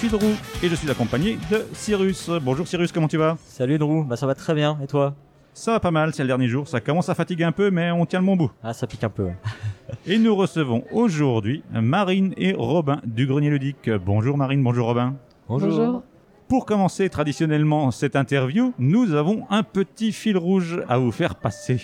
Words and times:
Suis 0.00 0.08
Drew 0.08 0.32
et 0.62 0.68
je 0.70 0.74
suis 0.74 0.90
accompagné 0.90 1.38
de 1.50 1.66
Cyrus. 1.74 2.30
Bonjour 2.42 2.66
Cyrus, 2.66 2.90
comment 2.90 3.06
tu 3.06 3.18
vas? 3.18 3.36
Salut 3.44 3.76
Drew, 3.76 4.02
bah 4.04 4.16
ça 4.16 4.26
va 4.26 4.34
très 4.34 4.54
bien, 4.54 4.78
et 4.82 4.86
toi? 4.86 5.14
Ça 5.52 5.72
va 5.72 5.80
pas 5.80 5.90
mal, 5.90 6.14
c'est 6.14 6.22
le 6.22 6.26
dernier 6.28 6.48
jour, 6.48 6.66
ça 6.66 6.80
commence 6.80 7.10
à 7.10 7.14
fatiguer 7.14 7.44
un 7.44 7.52
peu 7.52 7.70
mais 7.70 7.90
on 7.90 8.06
tient 8.06 8.20
le 8.20 8.24
bon 8.24 8.34
bout. 8.34 8.50
Ah 8.62 8.72
ça 8.72 8.86
pique 8.86 9.04
un 9.04 9.10
peu. 9.10 9.24
ouais. 9.24 9.36
Et 10.06 10.16
nous 10.16 10.34
recevons 10.34 10.84
aujourd'hui 10.90 11.62
Marine 11.70 12.32
et 12.38 12.54
Robin 12.54 13.02
du 13.04 13.26
Grenier 13.26 13.50
Ludique. 13.50 13.90
Bonjour 13.90 14.38
Marine, 14.38 14.62
bonjour 14.62 14.86
Robin. 14.86 15.16
Bonjour. 15.48 16.02
Pour 16.48 16.64
commencer 16.64 17.10
traditionnellement 17.10 17.90
cette 17.90 18.16
interview, 18.16 18.72
nous 18.78 19.12
avons 19.12 19.44
un 19.50 19.62
petit 19.62 20.12
fil 20.12 20.38
rouge 20.38 20.80
à 20.88 20.96
vous 20.96 21.10
faire 21.12 21.34
passer. 21.34 21.78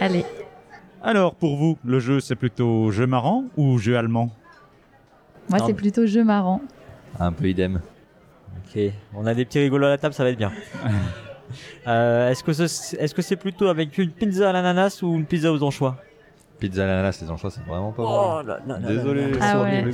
Allez, 0.00 0.24
Alors 1.00 1.36
pour 1.36 1.56
vous, 1.56 1.78
le 1.84 2.00
jeu 2.00 2.18
c'est 2.18 2.34
plutôt 2.34 2.90
jeu 2.90 3.06
marrant 3.06 3.44
ou 3.56 3.78
jeu 3.78 3.96
allemand? 3.96 4.30
Moi 5.48 5.60
c'est 5.64 5.74
plutôt 5.74 6.06
jeu 6.06 6.24
marrant. 6.24 6.60
Un 7.20 7.32
peu 7.32 7.48
idem. 7.48 7.80
Ok, 8.58 8.80
on 9.14 9.26
a 9.26 9.34
des 9.34 9.44
petits 9.44 9.58
rigolos 9.58 9.86
à 9.86 9.90
la 9.90 9.98
table, 9.98 10.14
ça 10.14 10.24
va 10.24 10.30
être 10.30 10.38
bien. 10.38 10.52
Euh, 11.86 12.28
est-ce 12.30 12.42
que 12.42 12.52
ce- 12.52 12.96
est-ce 12.96 13.14
que 13.14 13.22
c'est 13.22 13.36
plutôt 13.36 13.68
avec 13.68 13.96
une 13.98 14.10
pizza 14.10 14.50
à 14.50 14.52
l'ananas 14.52 14.98
ou 15.02 15.14
une 15.14 15.24
pizza 15.24 15.52
aux 15.52 15.62
anchois? 15.62 15.96
Pizza 16.58 16.82
à 16.82 16.86
l'ananas, 16.88 17.20
les 17.22 17.30
anchois, 17.30 17.50
c'est 17.52 17.64
vraiment 17.64 17.92
pas 17.92 18.02
Oh 18.04 18.40
bon. 18.42 18.48
là 18.48 18.58
là 18.66 18.78
Désolé. 18.80 19.26
Ah 19.40 19.62
ouais. 19.62 19.84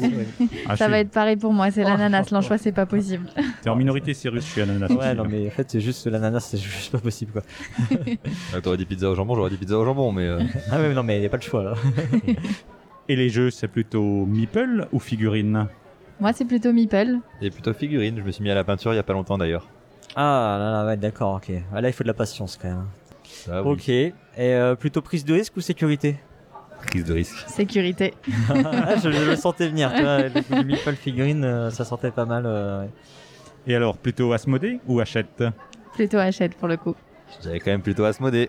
Ah, 0.66 0.76
Ça 0.78 0.88
va 0.88 0.98
être 1.00 1.10
pareil 1.10 1.36
pour 1.36 1.52
moi, 1.52 1.70
c'est 1.70 1.84
l'ananas, 1.84 2.30
l'anchois 2.30 2.56
c'est 2.56 2.72
pas 2.72 2.86
possible. 2.86 3.26
T'es 3.62 3.68
en 3.68 3.76
minorité 3.76 4.14
Cyrus, 4.14 4.46
je 4.46 4.50
suis 4.50 4.62
ananas. 4.62 4.88
Ouais, 4.94 5.14
non 5.14 5.24
mais 5.28 5.46
en 5.48 5.50
fait 5.50 5.70
c'est 5.70 5.80
juste 5.80 6.06
l'ananas, 6.06 6.40
c'est 6.40 6.56
juste 6.56 6.90
pas 6.90 6.98
possible 6.98 7.32
quoi. 7.32 7.42
Euh, 8.54 8.60
T'aurais 8.62 8.78
dit 8.78 8.86
pizza 8.86 9.10
au 9.10 9.14
jambon, 9.14 9.34
j'aurais 9.34 9.50
dit 9.50 9.58
pizza 9.58 9.76
au 9.78 9.84
jambon, 9.84 10.10
mais 10.10 10.26
euh, 10.26 10.40
Ah 10.70 10.78
ouais, 10.80 10.94
non 10.94 11.02
mais 11.02 11.20
y 11.20 11.26
a 11.26 11.28
pas 11.28 11.36
le 11.36 11.42
choix 11.42 11.62
là. 11.62 11.74
Et 13.10 13.14
les 13.16 13.28
jeux 13.28 13.50
c'est 13.50 13.68
plutôt 13.68 14.24
meeple 14.24 14.88
ou 14.92 14.98
figurine? 14.98 15.66
Moi 16.22 16.32
c'est 16.32 16.44
plutôt 16.44 16.72
meeple. 16.72 17.18
et 17.40 17.50
plutôt 17.50 17.72
figurine. 17.74 18.16
Je 18.16 18.22
me 18.22 18.30
suis 18.30 18.44
mis 18.44 18.50
à 18.50 18.54
la 18.54 18.62
peinture 18.62 18.92
il 18.92 18.96
y 18.96 19.00
a 19.00 19.02
pas 19.02 19.12
longtemps 19.12 19.36
d'ailleurs. 19.36 19.66
Ah 20.14 20.56
là 20.60 20.70
là, 20.70 20.86
ouais, 20.86 20.96
d'accord, 20.96 21.34
ok. 21.34 21.50
Ah, 21.74 21.80
là 21.80 21.88
il 21.88 21.92
faut 21.92 22.04
de 22.04 22.08
la 22.08 22.14
patience 22.14 22.56
quand 22.62 22.68
même. 22.68 22.86
Ça, 23.24 23.60
oui. 23.64 23.72
Ok, 23.72 23.88
et 23.88 24.12
euh, 24.38 24.76
plutôt 24.76 25.02
prise 25.02 25.24
de 25.24 25.34
risque 25.34 25.56
ou 25.56 25.60
sécurité? 25.60 26.20
Prise 26.86 27.04
de 27.04 27.12
risque. 27.12 27.36
Sécurité. 27.48 28.14
Ah, 28.48 28.94
je, 29.02 29.10
je 29.10 29.30
le 29.30 29.34
sentais 29.34 29.68
venir, 29.68 29.92
tu 29.92 30.00
vois, 30.02 30.28
le 30.28 30.42
coup 30.42 30.54
du 30.54 30.64
meeple 30.64 30.94
figurine, 30.94 31.44
euh, 31.44 31.70
ça 31.70 31.84
sentait 31.84 32.12
pas 32.12 32.24
mal. 32.24 32.44
euh, 32.46 32.82
ouais. 32.82 32.90
Et 33.66 33.74
alors 33.74 33.96
plutôt 33.98 34.32
Asmodée 34.32 34.78
ou 34.86 35.00
Hachette? 35.00 35.42
Plutôt 35.92 36.18
Hachette 36.18 36.54
pour 36.56 36.68
le 36.68 36.76
coup. 36.76 36.94
J'avais 37.42 37.58
quand 37.58 37.72
même 37.72 37.82
plutôt 37.82 38.04
Asmodée. 38.04 38.48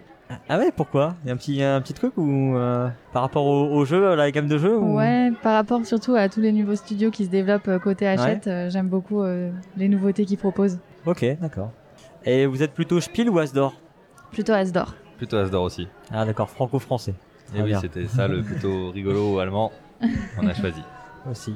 Ah 0.50 0.58
ouais, 0.58 0.72
pourquoi? 0.76 1.16
Il 1.24 1.28
y 1.28 1.32
a 1.32 1.34
un 1.34 1.38
petit, 1.38 1.64
un 1.64 1.82
petit 1.82 1.94
truc 1.94 2.14
ou 2.18 2.56
euh, 2.56 2.88
par 3.12 3.22
rapport 3.22 3.46
au, 3.46 3.68
au 3.76 3.86
jeu, 3.86 4.10
à 4.10 4.16
la 4.16 4.32
gamme 4.32 4.48
de 4.48 4.58
jeux 4.58 4.78
ou... 4.78 4.98
Ouais, 4.98 5.32
par 5.42 5.54
rapport 5.54 5.86
surtout 5.86 6.16
à 6.16 6.30
tous 6.30 6.40
les 6.42 6.52
nouveaux 6.52 6.76
studios 6.76 7.12
qui 7.12 7.26
se 7.26 7.30
développent 7.30 7.68
euh, 7.68 7.80
côté 7.80 8.08
Hachette, 8.08 8.48
euh, 8.48 8.70
j'aime 8.70 8.88
beaucoup 8.88 9.22
euh, 9.22 9.52
les 9.78 9.88
nouveautés 9.90 10.26
qu'ils 10.26 10.38
proposent. 10.38 10.80
Ok, 11.06 11.26
d'accord. 11.42 11.72
Et 12.26 12.46
vous 12.46 12.64
êtes 12.64 12.74
plutôt 12.74 13.00
Spiel 13.02 13.30
ou 13.30 13.40
Asdor? 13.40 13.74
Plutôt 14.32 14.54
Asdor. 14.54 14.96
Plutôt 15.18 15.38
Asdor 15.38 15.64
aussi. 15.64 15.88
Ah 16.12 16.26
d'accord, 16.26 16.50
franco-français. 16.50 17.14
Et 17.56 17.60
Très 17.60 17.64
oui, 17.64 17.76
c'était 17.82 18.08
ça 18.08 18.28
le 18.28 18.42
plutôt 18.42 18.92
rigolo 18.94 19.40
allemand. 19.40 19.72
On 20.40 20.48
a 20.48 20.54
choisi. 20.54 20.82
Aussi. 21.30 21.56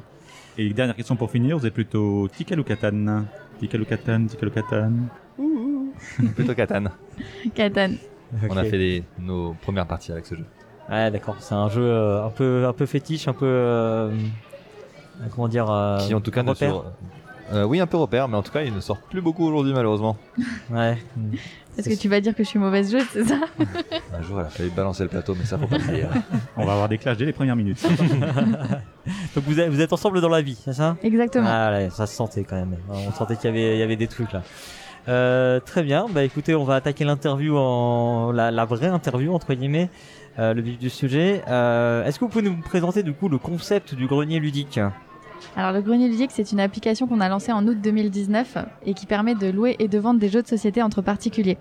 Et 0.57 0.73
dernière 0.73 0.95
question 0.95 1.15
pour 1.15 1.31
finir, 1.31 1.57
vous 1.57 1.65
êtes 1.65 1.73
plutôt 1.73 2.27
Tikal 2.29 2.59
ou 2.59 2.63
Catan 2.63 3.23
Tikal 3.59 3.81
ou 3.81 3.85
Catan, 3.85 4.25
Tikal 4.27 4.49
ou 4.49 4.51
Catan 4.51 4.91
Plutôt 6.35 6.53
Catan. 6.53 6.85
On 8.49 8.57
a 8.57 8.63
fait 8.63 9.03
nos 9.19 9.53
premières 9.61 9.87
parties 9.87 10.11
avec 10.11 10.25
ce 10.25 10.35
jeu. 10.35 10.45
Ouais, 10.89 11.11
d'accord. 11.11 11.35
C'est 11.39 11.55
un 11.55 11.69
jeu 11.69 11.83
euh, 11.83 12.25
un 12.25 12.29
peu, 12.29 12.65
un 12.65 12.73
peu 12.73 12.85
fétiche, 12.85 13.27
un 13.27 13.33
peu, 13.33 13.45
euh, 13.45 14.11
comment 15.35 15.47
dire, 15.47 15.69
euh, 15.69 15.99
Qui 16.07 16.13
en 16.13 16.21
tout 16.21 16.31
cas 16.31 16.43
ne 16.43 16.49
repère. 16.49 16.71
sort- 16.71 16.85
Euh, 17.53 17.63
oui, 17.63 17.79
un 17.79 17.87
peu 17.87 17.95
repère, 17.97 18.27
mais 18.27 18.35
en 18.35 18.41
tout 18.43 18.51
cas, 18.51 18.63
il 18.63 18.73
ne 18.73 18.81
sort 18.81 18.97
plus 18.99 19.21
beaucoup 19.21 19.45
aujourd'hui 19.45 19.73
malheureusement. 19.73 20.17
Ouais. 20.69 20.97
Est-ce 21.77 21.89
que 21.89 21.93
tu 21.95 22.09
vas 22.09 22.19
dire 22.21 22.33
que 22.35 22.43
je 22.43 22.47
suis 22.49 22.57
mauvaise 22.59 22.89
joueuse, 22.91 23.05
c'est 23.13 23.23
ça 23.25 23.35
Un 24.13 24.21
jour, 24.23 24.39
elle 24.39 24.47
a 24.47 24.49
failli 24.49 24.69
balancer 24.71 25.03
le 25.03 25.09
plateau, 25.09 25.35
mais 25.37 25.45
ça 25.45 25.57
faut 25.59 25.67
pas 25.67 25.77
le 25.77 25.83
dire. 25.95 26.09
On 26.57 26.65
va 26.65 26.71
avoir 26.73 26.89
des 26.89 26.97
clashs 26.97 27.17
dès 27.17 27.25
les 27.25 27.33
premières 27.33 27.55
minutes. 27.55 27.81
Donc 29.35 29.43
vous 29.45 29.59
êtes, 29.59 29.69
vous 29.69 29.79
êtes 29.81 29.93
ensemble 29.93 30.19
dans 30.21 30.29
la 30.29 30.41
vie, 30.41 30.57
c'est 30.61 30.73
ça? 30.73 30.97
Exactement. 31.03 31.47
Ah 31.47 31.71
ouais, 31.71 31.89
ça 31.91 32.05
se 32.07 32.15
sentait 32.15 32.43
quand 32.43 32.55
même. 32.55 32.77
On 32.89 33.11
sentait 33.11 33.35
qu'il 33.35 33.45
y 33.45 33.53
avait, 33.53 33.75
il 33.75 33.79
y 33.79 33.83
avait 33.83 33.95
des 33.95 34.07
trucs 34.07 34.31
là. 34.33 34.41
Euh, 35.07 35.59
très 35.59 35.83
bien. 35.83 36.05
Bah 36.09 36.23
écoutez, 36.23 36.55
on 36.55 36.63
va 36.63 36.75
attaquer 36.75 37.05
l'interview 37.05 37.57
en 37.57 38.31
la, 38.31 38.65
vraie 38.65 38.87
interview 38.87 39.33
entre 39.33 39.53
guillemets, 39.53 39.89
euh, 40.39 40.53
le 40.53 40.61
vif 40.61 40.77
du 40.77 40.89
sujet. 40.89 41.43
Euh, 41.47 42.03
Est-ce 42.05 42.19
que 42.19 42.25
vous 42.25 42.29
pouvez 42.29 42.43
nous 42.43 42.57
présenter 42.57 43.03
du 43.03 43.13
coup 43.13 43.29
le 43.29 43.37
concept 43.37 43.95
du 43.95 44.07
grenier 44.07 44.39
ludique? 44.39 44.79
Alors 45.55 45.71
le 45.71 45.81
Grenier 45.81 46.07
Ludique, 46.07 46.31
c'est 46.33 46.51
une 46.51 46.59
application 46.59 47.07
qu'on 47.07 47.21
a 47.21 47.29
lancée 47.29 47.51
en 47.51 47.65
août 47.67 47.77
2019 47.81 48.57
et 48.85 48.93
qui 48.95 49.05
permet 49.05 49.35
de 49.35 49.47
louer 49.47 49.75
et 49.79 49.87
de 49.87 49.99
vendre 49.99 50.19
des 50.19 50.29
jeux 50.29 50.41
de 50.41 50.47
société 50.47 50.81
entre 50.81 51.01
particuliers. 51.01 51.57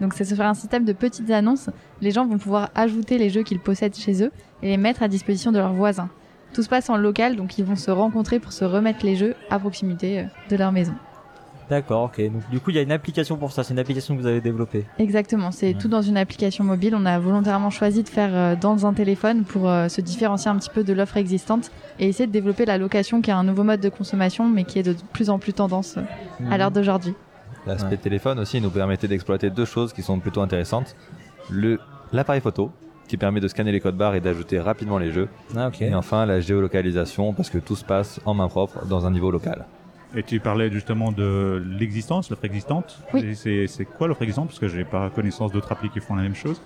Donc 0.00 0.14
c'est 0.14 0.24
sur 0.24 0.40
un 0.40 0.54
système 0.54 0.84
de 0.84 0.92
petites 0.92 1.30
annonces. 1.30 1.70
Les 2.00 2.12
gens 2.12 2.26
vont 2.26 2.38
pouvoir 2.38 2.70
ajouter 2.74 3.18
les 3.18 3.30
jeux 3.30 3.42
qu'ils 3.42 3.60
possèdent 3.60 3.96
chez 3.96 4.22
eux 4.22 4.30
et 4.62 4.68
les 4.68 4.76
mettre 4.76 5.02
à 5.02 5.08
disposition 5.08 5.50
de 5.52 5.58
leurs 5.58 5.72
voisins. 5.72 6.08
Tout 6.54 6.62
se 6.62 6.68
passe 6.68 6.88
en 6.88 6.96
local, 6.96 7.36
donc 7.36 7.58
ils 7.58 7.64
vont 7.64 7.76
se 7.76 7.90
rencontrer 7.90 8.38
pour 8.38 8.52
se 8.52 8.64
remettre 8.64 9.04
les 9.04 9.16
jeux 9.16 9.34
à 9.50 9.58
proximité 9.58 10.26
de 10.48 10.56
leur 10.56 10.70
maison. 10.72 10.94
D'accord, 11.68 12.04
ok. 12.04 12.20
Donc 12.30 12.48
du 12.50 12.60
coup, 12.60 12.70
il 12.70 12.76
y 12.76 12.78
a 12.78 12.82
une 12.82 12.92
application 12.92 13.36
pour 13.36 13.50
ça. 13.52 13.64
C'est 13.64 13.74
une 13.74 13.80
application 13.80 14.14
que 14.16 14.20
vous 14.20 14.26
avez 14.26 14.40
développée. 14.40 14.84
Exactement, 14.98 15.50
c'est 15.50 15.68
Ouais. 15.68 15.74
tout 15.74 15.88
dans 15.88 16.02
une 16.02 16.16
application 16.16 16.62
mobile. 16.64 16.94
On 16.96 17.04
a 17.06 17.18
volontairement 17.18 17.70
choisi 17.70 18.02
de 18.04 18.08
faire 18.08 18.30
euh, 18.32 18.54
dans 18.54 18.86
un 18.86 18.92
téléphone 18.92 19.42
pour 19.44 19.68
euh, 19.68 19.88
se 19.88 20.00
différencier 20.00 20.50
un 20.50 20.56
petit 20.56 20.70
peu 20.70 20.84
de 20.84 20.92
l'offre 20.92 21.16
existante 21.16 21.70
et 21.98 22.06
essayer 22.08 22.26
de 22.28 22.32
développer 22.32 22.66
la 22.66 22.78
location 22.78 23.20
qui 23.20 23.30
est 23.30 23.34
un 23.34 23.42
nouveau 23.44 23.64
mode 23.64 23.80
de 23.80 23.88
consommation 23.88 24.48
mais 24.48 24.64
qui 24.64 24.78
est 24.78 24.82
de 24.84 24.94
plus 25.12 25.28
en 25.30 25.38
plus 25.40 25.52
tendance 25.54 25.96
euh, 25.96 26.02
à 26.50 26.56
l'heure 26.58 26.70
d'aujourd'hui. 26.70 27.14
L'aspect 27.66 27.90
Ouais. 27.90 27.96
téléphone 27.96 28.38
aussi 28.38 28.60
nous 28.60 28.70
permettait 28.70 29.08
d'exploiter 29.08 29.50
deux 29.50 29.64
choses 29.64 29.92
qui 29.92 30.02
sont 30.02 30.20
plutôt 30.20 30.42
intéressantes. 30.42 30.94
Le 31.50 31.80
l'appareil 32.12 32.40
photo 32.40 32.70
qui 33.08 33.16
permet 33.16 33.40
de 33.40 33.48
scanner 33.48 33.72
les 33.72 33.80
codes 33.80 33.96
barres 33.96 34.14
et 34.14 34.20
d'ajouter 34.20 34.60
rapidement 34.60 34.98
les 34.98 35.10
jeux. 35.10 35.28
Ah. 35.56 35.70
Et 35.80 35.94
enfin 35.94 36.26
la 36.26 36.38
géolocalisation 36.40 37.32
parce 37.32 37.50
que 37.50 37.58
tout 37.58 37.74
se 37.76 37.84
passe 37.84 38.20
en 38.24 38.34
main 38.34 38.46
propre 38.48 38.86
dans 38.86 39.04
un 39.06 39.10
niveau 39.10 39.30
local. 39.32 39.64
Et 40.16 40.22
tu 40.22 40.40
parlais 40.40 40.70
justement 40.70 41.12
de 41.12 41.62
l'existence, 41.78 42.30
l'offre 42.30 42.46
existante. 42.46 42.98
Oui. 43.12 43.36
C'est 43.36 43.84
quoi 43.84 44.08
l'offre 44.08 44.22
existante? 44.22 44.48
Parce 44.48 44.58
que 44.58 44.68
j'ai 44.68 44.84
pas 44.84 45.10
connaissance 45.10 45.52
d'autres 45.52 45.70
applis 45.70 45.90
qui 45.90 46.00
font 46.00 46.14
la 46.14 46.22
même 46.22 46.34
chose. 46.34 46.60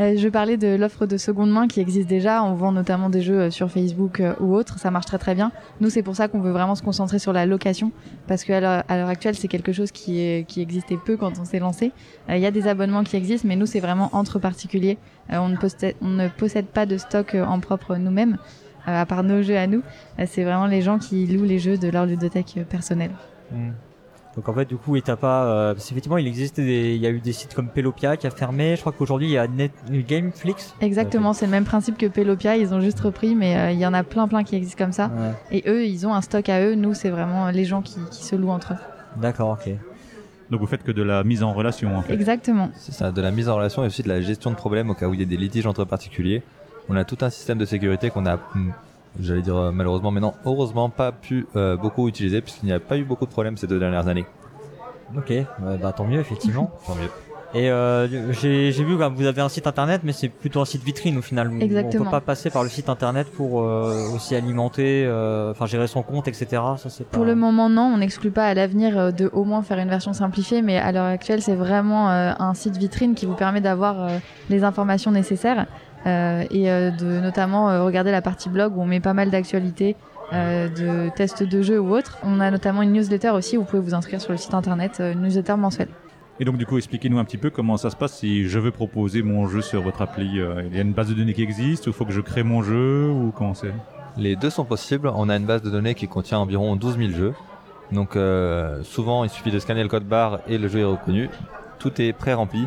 Euh, 0.00 0.16
je 0.16 0.28
parlais 0.28 0.56
de 0.56 0.76
l'offre 0.76 1.06
de 1.06 1.16
seconde 1.16 1.50
main 1.50 1.66
qui 1.66 1.80
existe 1.80 2.08
déjà. 2.08 2.44
On 2.44 2.54
vend 2.54 2.70
notamment 2.70 3.10
des 3.10 3.20
jeux 3.20 3.40
euh, 3.40 3.50
sur 3.50 3.68
Facebook 3.70 4.20
euh, 4.20 4.34
ou 4.38 4.54
autres. 4.54 4.78
Ça 4.78 4.92
marche 4.92 5.06
très 5.06 5.18
très 5.18 5.34
bien. 5.34 5.50
Nous, 5.80 5.90
c'est 5.90 6.02
pour 6.02 6.14
ça 6.14 6.28
qu'on 6.28 6.40
veut 6.40 6.52
vraiment 6.52 6.76
se 6.76 6.82
concentrer 6.82 7.18
sur 7.18 7.32
la 7.32 7.46
location 7.46 7.90
parce 8.28 8.44
qu'à 8.44 8.60
l'heure 8.60 9.08
actuelle, 9.08 9.34
c'est 9.34 9.48
quelque 9.48 9.72
chose 9.72 9.90
qui, 9.90 10.20
est, 10.20 10.46
qui 10.46 10.60
existait 10.60 10.98
peu 11.04 11.16
quand 11.16 11.40
on 11.40 11.44
s'est 11.44 11.58
lancé. 11.58 11.90
Euh, 12.28 12.36
Il 12.36 12.42
y 12.42 12.46
a 12.46 12.52
des 12.52 12.68
abonnements 12.68 13.02
qui 13.02 13.16
existent, 13.16 13.48
mais 13.48 13.56
nous, 13.56 13.66
c'est 13.66 13.80
vraiment 13.80 14.10
entre 14.12 14.38
particuliers. 14.38 14.98
On, 15.30 15.48
ne 15.48 15.56
possède, 15.56 15.96
on 16.00 16.08
ne 16.08 16.28
possède 16.28 16.66
pas 16.66 16.86
de 16.86 16.96
stock 16.96 17.34
en 17.34 17.58
propre 17.60 17.96
nous-mêmes, 17.96 18.38
à 18.94 19.06
part 19.06 19.22
nos 19.22 19.42
jeux 19.42 19.56
à 19.56 19.66
nous. 19.66 19.82
Euh, 20.18 20.24
c'est 20.26 20.44
vraiment 20.44 20.66
les 20.66 20.82
gens 20.82 20.98
qui 20.98 21.26
louent 21.26 21.44
les 21.44 21.58
jeux 21.58 21.78
de 21.78 21.88
leur 21.88 22.06
ludothèque 22.06 22.54
euh, 22.58 22.64
personnelle. 22.64 23.12
Hmm. 23.50 23.70
Donc 24.38 24.48
en 24.48 24.54
fait, 24.54 24.66
du 24.66 24.76
coup, 24.76 24.94
et 24.94 25.02
t'as 25.02 25.16
pas. 25.16 25.46
Euh, 25.46 25.74
parce 25.74 25.88
qu'effectivement, 25.88 26.16
il 26.16 26.28
existe 26.28 26.60
des, 26.60 26.94
il 26.94 27.00
y 27.00 27.06
a 27.06 27.10
eu 27.10 27.18
des 27.18 27.32
sites 27.32 27.54
comme 27.54 27.68
Pelopia 27.68 28.16
qui 28.16 28.26
a 28.26 28.30
fermé. 28.30 28.76
Je 28.76 28.80
crois 28.82 28.92
qu'aujourd'hui, 28.92 29.26
il 29.26 29.32
y 29.32 29.38
a 29.38 29.48
Net, 29.48 29.72
Gameflix. 29.90 30.76
Exactement, 30.80 31.32
c'est 31.32 31.46
le 31.46 31.50
même 31.50 31.64
principe 31.64 31.98
que 31.98 32.06
Pelopia. 32.06 32.56
Ils 32.56 32.72
ont 32.72 32.80
juste 32.80 33.00
repris, 33.00 33.34
mais 33.34 33.56
euh, 33.56 33.70
il 33.72 33.80
y 33.80 33.86
en 33.86 33.94
a 33.94 34.04
plein 34.04 34.28
plein 34.28 34.44
qui 34.44 34.54
existent 34.54 34.84
comme 34.84 34.92
ça. 34.92 35.06
Ouais. 35.06 35.58
Et 35.58 35.68
eux, 35.68 35.84
ils 35.84 36.06
ont 36.06 36.14
un 36.14 36.20
stock 36.20 36.48
à 36.48 36.60
eux. 36.64 36.76
Nous, 36.76 36.94
c'est 36.94 37.10
vraiment 37.10 37.50
les 37.50 37.64
gens 37.64 37.82
qui, 37.82 37.98
qui 38.12 38.22
se 38.22 38.36
louent 38.36 38.50
entre 38.50 38.74
eux. 38.74 39.20
D'accord, 39.20 39.58
ok. 39.60 39.72
Donc 40.50 40.60
vous 40.60 40.66
faites 40.66 40.82
que 40.82 40.92
de 40.92 41.02
la 41.02 41.24
mise 41.24 41.42
en 41.42 41.52
relation 41.52 41.96
en 41.96 42.02
fait. 42.02 42.14
Exactement. 42.14 42.70
C'est 42.74 42.92
ça, 42.92 43.10
de 43.10 43.20
la 43.20 43.30
mise 43.30 43.48
en 43.48 43.56
relation 43.56 43.82
et 43.82 43.86
aussi 43.86 44.02
de 44.02 44.08
la 44.08 44.20
gestion 44.20 44.50
de 44.50 44.56
problèmes 44.56 44.88
au 44.88 44.94
cas 44.94 45.06
où 45.06 45.14
il 45.14 45.20
y 45.20 45.22
a 45.22 45.26
des 45.26 45.36
litiges 45.36 45.66
entre 45.66 45.84
particuliers. 45.84 46.42
On 46.88 46.96
a 46.96 47.04
tout 47.04 47.18
un 47.20 47.30
système 47.30 47.58
de 47.58 47.64
sécurité 47.64 48.10
qu'on 48.10 48.26
a, 48.26 48.36
hmm, 48.36 48.70
j'allais 49.20 49.42
dire 49.42 49.56
euh, 49.56 49.72
malheureusement, 49.72 50.10
mais 50.10 50.20
non, 50.20 50.34
heureusement 50.44 50.88
pas 50.88 51.12
pu 51.12 51.46
euh, 51.56 51.76
beaucoup 51.76 52.08
utiliser 52.08 52.40
puisqu'il 52.40 52.66
n'y 52.66 52.72
a 52.72 52.80
pas 52.80 52.96
eu 52.96 53.04
beaucoup 53.04 53.26
de 53.26 53.30
problèmes 53.30 53.56
ces 53.56 53.66
deux 53.66 53.78
dernières 53.78 54.08
années. 54.08 54.26
Ok, 55.16 55.30
ouais, 55.30 55.46
bah 55.80 55.92
tant 55.92 56.04
mieux, 56.04 56.20
effectivement. 56.20 56.70
Tant 56.86 56.94
mieux. 56.94 57.08
Et 57.54 57.70
euh, 57.70 58.32
j'ai 58.32 58.70
vu 58.70 58.98
que 58.98 59.08
vous 59.08 59.24
avez 59.24 59.40
un 59.40 59.48
site 59.48 59.66
internet, 59.66 60.02
mais 60.04 60.12
c'est 60.12 60.28
plutôt 60.28 60.60
un 60.60 60.66
site 60.66 60.82
vitrine 60.82 61.16
au 61.16 61.22
final. 61.22 61.50
Exactement. 61.62 62.02
On 62.02 62.04
peut 62.04 62.10
pas 62.10 62.20
passer 62.20 62.50
par 62.50 62.62
le 62.62 62.68
site 62.68 62.90
internet 62.90 63.26
pour 63.32 63.62
euh, 63.62 64.10
aussi 64.14 64.34
alimenter, 64.34 65.04
euh, 65.06 65.52
enfin 65.52 65.64
gérer 65.64 65.86
son 65.86 66.02
compte, 66.02 66.28
etc. 66.28 66.46
Ça 66.76 66.90
c'est 66.90 67.04
pas. 67.04 67.16
Pour 67.16 67.24
le 67.24 67.34
moment, 67.34 67.70
non, 67.70 67.90
on 67.94 67.98
n'exclut 67.98 68.30
pas 68.30 68.44
à 68.44 68.52
l'avenir 68.52 69.14
de 69.14 69.30
au 69.32 69.44
moins 69.44 69.62
faire 69.62 69.78
une 69.78 69.88
version 69.88 70.12
simplifiée, 70.12 70.60
mais 70.60 70.76
à 70.76 70.92
l'heure 70.92 71.06
actuelle, 71.06 71.40
c'est 71.40 71.54
vraiment 71.54 72.10
euh, 72.10 72.32
un 72.38 72.52
site 72.52 72.76
vitrine 72.76 73.14
qui 73.14 73.24
vous 73.24 73.34
permet 73.34 73.62
d'avoir 73.62 74.02
euh, 74.02 74.18
les 74.50 74.62
informations 74.62 75.10
nécessaires 75.10 75.66
et 76.50 76.70
euh, 76.70 76.90
de 76.90 77.20
notamment 77.20 77.70
euh, 77.70 77.84
regarder 77.84 78.10
la 78.10 78.22
partie 78.22 78.48
blog 78.48 78.76
où 78.76 78.82
on 78.82 78.86
met 78.86 79.00
pas 79.00 79.14
mal 79.14 79.30
d'actualités, 79.30 79.96
euh, 80.32 80.68
de 80.68 81.10
tests 81.14 81.42
de 81.42 81.62
jeux 81.62 81.80
ou 81.80 81.94
autres. 81.94 82.18
On 82.22 82.40
a 82.40 82.50
notamment 82.50 82.82
une 82.82 82.92
newsletter 82.92 83.30
aussi 83.30 83.56
où 83.56 83.60
vous 83.60 83.66
pouvez 83.66 83.82
vous 83.82 83.94
inscrire 83.94 84.20
sur 84.20 84.32
le 84.32 84.38
site 84.38 84.54
internet, 84.54 84.98
euh, 85.00 85.12
une 85.12 85.22
newsletter 85.22 85.56
mensuelle. 85.56 85.88
Et 86.40 86.44
donc, 86.44 86.56
du 86.56 86.66
coup, 86.66 86.76
expliquez-nous 86.78 87.18
un 87.18 87.24
petit 87.24 87.36
peu 87.38 87.50
comment 87.50 87.76
ça 87.76 87.90
se 87.90 87.96
passe 87.96 88.12
si 88.12 88.46
je 88.48 88.58
veux 88.60 88.70
proposer 88.70 89.22
mon 89.22 89.48
jeu 89.48 89.60
sur 89.60 89.82
votre 89.82 90.02
appli. 90.02 90.38
euh, 90.38 90.62
Il 90.70 90.76
y 90.76 90.78
a 90.78 90.82
une 90.82 90.92
base 90.92 91.08
de 91.08 91.14
données 91.14 91.32
qui 91.34 91.42
existe 91.42 91.86
ou 91.86 91.90
il 91.90 91.92
faut 91.92 92.04
que 92.04 92.12
je 92.12 92.20
crée 92.20 92.44
mon 92.44 92.62
jeu 92.62 93.08
ou 93.10 93.32
comment 93.36 93.54
c'est? 93.54 93.72
Les 94.16 94.36
deux 94.36 94.50
sont 94.50 94.64
possibles. 94.64 95.10
On 95.14 95.28
a 95.28 95.36
une 95.36 95.46
base 95.46 95.62
de 95.62 95.70
données 95.70 95.94
qui 95.94 96.06
contient 96.06 96.38
environ 96.38 96.76
12 96.76 96.96
000 96.98 97.10
jeux. 97.10 97.34
Donc 97.90 98.14
euh, 98.16 98.82
souvent, 98.84 99.24
il 99.24 99.30
suffit 99.30 99.50
de 99.50 99.58
scanner 99.58 99.82
le 99.82 99.88
code 99.88 100.04
barre 100.04 100.38
et 100.46 100.58
le 100.58 100.68
jeu 100.68 100.80
est 100.80 100.84
reconnu. 100.84 101.28
Tout 101.80 102.00
est 102.00 102.12
pré-rempli. 102.12 102.66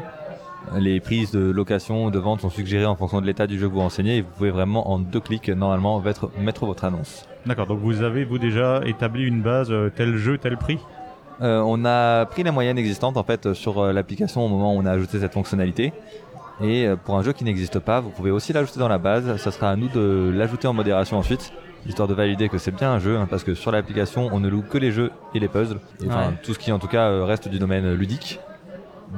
Les 0.77 0.99
prises 0.99 1.31
de 1.31 1.39
location 1.51 2.05
ou 2.05 2.11
de 2.11 2.19
vente 2.19 2.41
sont 2.41 2.49
suggérées 2.49 2.85
en 2.85 2.95
fonction 2.95 3.19
de 3.19 3.25
l'état 3.25 3.47
du 3.47 3.59
jeu 3.59 3.67
que 3.67 3.73
vous 3.73 3.79
renseignez 3.81 4.17
et 4.17 4.21
vous 4.21 4.29
pouvez 4.37 4.51
vraiment 4.51 4.91
en 4.91 4.99
deux 4.99 5.19
clics 5.19 5.49
normalement 5.49 5.99
mettre, 5.99 6.29
mettre 6.39 6.65
votre 6.65 6.85
annonce. 6.85 7.27
D'accord, 7.45 7.67
donc 7.67 7.79
vous 7.79 8.03
avez, 8.03 8.23
vous, 8.23 8.37
déjà 8.37 8.81
établi 8.85 9.23
une 9.25 9.41
base 9.41 9.71
euh, 9.71 9.89
tel 9.93 10.15
jeu, 10.15 10.37
tel 10.37 10.57
prix? 10.57 10.77
Euh, 11.41 11.61
on 11.65 11.83
a 11.85 12.25
pris 12.27 12.43
la 12.43 12.51
moyenne 12.51 12.77
existante 12.77 13.17
en 13.17 13.23
fait 13.23 13.53
sur 13.53 13.79
euh, 13.79 13.91
l'application 13.91 14.45
au 14.45 14.47
moment 14.47 14.75
où 14.75 14.79
on 14.79 14.85
a 14.85 14.91
ajouté 14.91 15.19
cette 15.19 15.33
fonctionnalité. 15.33 15.91
Et 16.61 16.85
euh, 16.85 16.95
pour 16.95 17.17
un 17.17 17.23
jeu 17.23 17.33
qui 17.33 17.43
n'existe 17.43 17.79
pas, 17.79 17.99
vous 17.99 18.11
pouvez 18.11 18.29
aussi 18.29 18.53
l'ajouter 18.53 18.79
dans 18.79 18.87
la 18.87 18.99
base. 18.99 19.35
Ça 19.37 19.49
sera 19.51 19.71
à 19.71 19.75
nous 19.75 19.89
de 19.89 20.31
l'ajouter 20.33 20.67
en 20.67 20.73
modération 20.73 21.17
ensuite, 21.17 21.51
histoire 21.87 22.07
de 22.07 22.13
valider 22.13 22.47
que 22.47 22.59
c'est 22.59 22.75
bien 22.75 22.91
un 22.91 22.99
jeu, 22.99 23.17
hein, 23.17 23.27
parce 23.27 23.43
que 23.43 23.55
sur 23.55 23.71
l'application, 23.71 24.29
on 24.31 24.39
ne 24.39 24.47
loue 24.47 24.61
que 24.61 24.77
les 24.77 24.91
jeux 24.91 25.11
et 25.33 25.39
les 25.39 25.47
puzzles, 25.47 25.79
et, 26.03 26.07
enfin 26.07 26.27
Ouais. 26.29 26.33
tout 26.43 26.53
ce 26.53 26.59
qui 26.59 26.71
en 26.71 26.77
tout 26.77 26.87
cas 26.87 27.09
euh, 27.09 27.25
reste 27.25 27.47
du 27.47 27.57
domaine 27.57 27.91
ludique. 27.95 28.39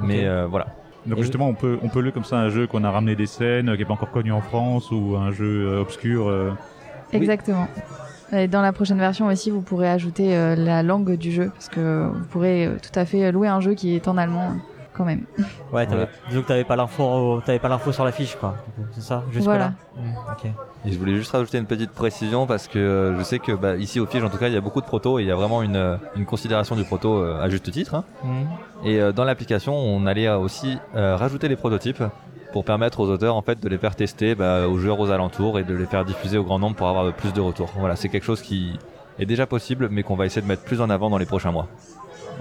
Mais 0.02 0.26
euh, 0.26 0.46
voilà. 0.48 0.66
Donc 1.06 1.18
Et 1.18 1.22
justement, 1.22 1.48
on 1.48 1.54
peut, 1.54 1.78
on 1.82 1.88
peut 1.88 2.00
le 2.00 2.10
comme 2.10 2.24
ça 2.24 2.36
un 2.36 2.48
jeu 2.48 2.66
qu'on 2.66 2.84
a 2.84 2.90
ramené 2.90 3.14
des 3.14 3.26
scènes, 3.26 3.68
euh, 3.68 3.76
qui 3.76 3.82
est 3.82 3.84
pas 3.84 3.92
encore 3.94 4.10
connu 4.10 4.32
en 4.32 4.40
France, 4.40 4.90
ou 4.90 5.16
un 5.16 5.32
jeu 5.32 5.68
euh, 5.68 5.80
obscur. 5.80 6.28
euh. 6.28 6.52
Exactement. 7.12 7.68
Et 8.32 8.48
dans 8.48 8.62
la 8.62 8.72
prochaine 8.72 8.98
version 8.98 9.26
aussi, 9.26 9.50
vous 9.50 9.60
pourrez 9.60 9.88
ajouter 9.88 10.34
la 10.56 10.82
langue 10.82 11.12
du 11.16 11.30
jeu, 11.30 11.50
parce 11.50 11.68
que 11.68 12.08
vous 12.12 12.24
pourrez 12.24 12.68
tout 12.82 12.98
à 12.98 13.04
fait 13.04 13.30
louer 13.30 13.46
un 13.46 13.60
jeu 13.60 13.74
qui 13.74 13.94
est 13.94 14.08
en 14.08 14.16
allemand 14.16 14.54
quand 14.94 15.04
même. 15.04 15.24
Ouais, 15.72 15.86
disons 16.28 16.42
que 16.42 16.48
t'avais 16.48 16.64
pas 16.64 16.76
l'info, 16.76 17.40
t'avais 17.44 17.58
pas 17.58 17.68
l'info 17.68 17.92
sur 17.92 18.04
la 18.04 18.12
fiche, 18.12 18.36
quoi. 18.36 18.54
C'est 18.92 19.02
ça, 19.02 19.22
jusque 19.30 19.44
Voilà. 19.44 19.64
là. 19.64 19.72
Mmh. 19.96 20.48
Et 20.86 20.92
je 20.92 20.98
voulais 20.98 21.14
juste 21.14 21.32
rajouter 21.32 21.58
une 21.58 21.66
petite 21.66 21.90
précision 21.92 22.46
parce 22.46 22.68
que 22.68 22.78
euh, 22.78 23.18
je 23.18 23.22
sais 23.24 23.38
que 23.38 23.52
bah, 23.52 23.76
ici 23.76 24.00
au 24.00 24.06
Fige 24.06 24.22
en 24.22 24.28
tout 24.28 24.36
cas 24.36 24.48
il 24.48 24.54
y 24.54 24.56
a 24.56 24.60
beaucoup 24.60 24.80
de 24.82 24.86
protos 24.86 25.18
et 25.18 25.22
il 25.22 25.28
y 25.28 25.30
a 25.30 25.34
vraiment 25.34 25.62
une, 25.62 25.76
euh, 25.76 25.96
une 26.14 26.26
considération 26.26 26.76
du 26.76 26.84
proto 26.84 27.16
euh, 27.22 27.40
à 27.42 27.48
juste 27.48 27.70
titre. 27.70 27.94
hein. 27.94 28.04
Mmh. 28.22 28.86
Et 28.86 29.00
euh, 29.00 29.12
dans 29.12 29.24
l'application, 29.24 29.74
on 29.74 30.04
allait 30.06 30.28
aussi 30.28 30.76
euh, 30.94 31.16
rajouter 31.16 31.48
les 31.48 31.56
prototypes 31.56 32.02
pour 32.52 32.64
permettre 32.64 33.00
aux 33.00 33.08
auteurs 33.08 33.34
en 33.34 33.42
fait 33.42 33.58
de 33.60 33.68
les 33.68 33.78
faire 33.78 33.96
tester 33.96 34.34
bah, 34.34 34.68
aux 34.68 34.78
joueurs 34.78 35.00
aux 35.00 35.10
alentours 35.10 35.58
et 35.58 35.64
de 35.64 35.74
les 35.74 35.86
faire 35.86 36.04
diffuser 36.04 36.36
au 36.38 36.44
grand 36.44 36.58
nombre 36.58 36.76
pour 36.76 36.86
avoir 36.88 37.10
plus 37.14 37.32
de 37.32 37.40
retours. 37.40 37.72
Voilà, 37.78 37.96
c'est 37.96 38.08
quelque 38.10 38.24
chose 38.26 38.42
qui 38.42 38.78
est 39.18 39.26
déjà 39.26 39.46
possible 39.46 39.88
mais 39.90 40.02
qu'on 40.02 40.16
va 40.16 40.26
essayer 40.26 40.42
de 40.42 40.46
mettre 40.46 40.62
plus 40.64 40.80
en 40.82 40.90
avant 40.90 41.08
dans 41.08 41.18
les 41.18 41.26
prochains 41.26 41.50
mois. 41.50 41.66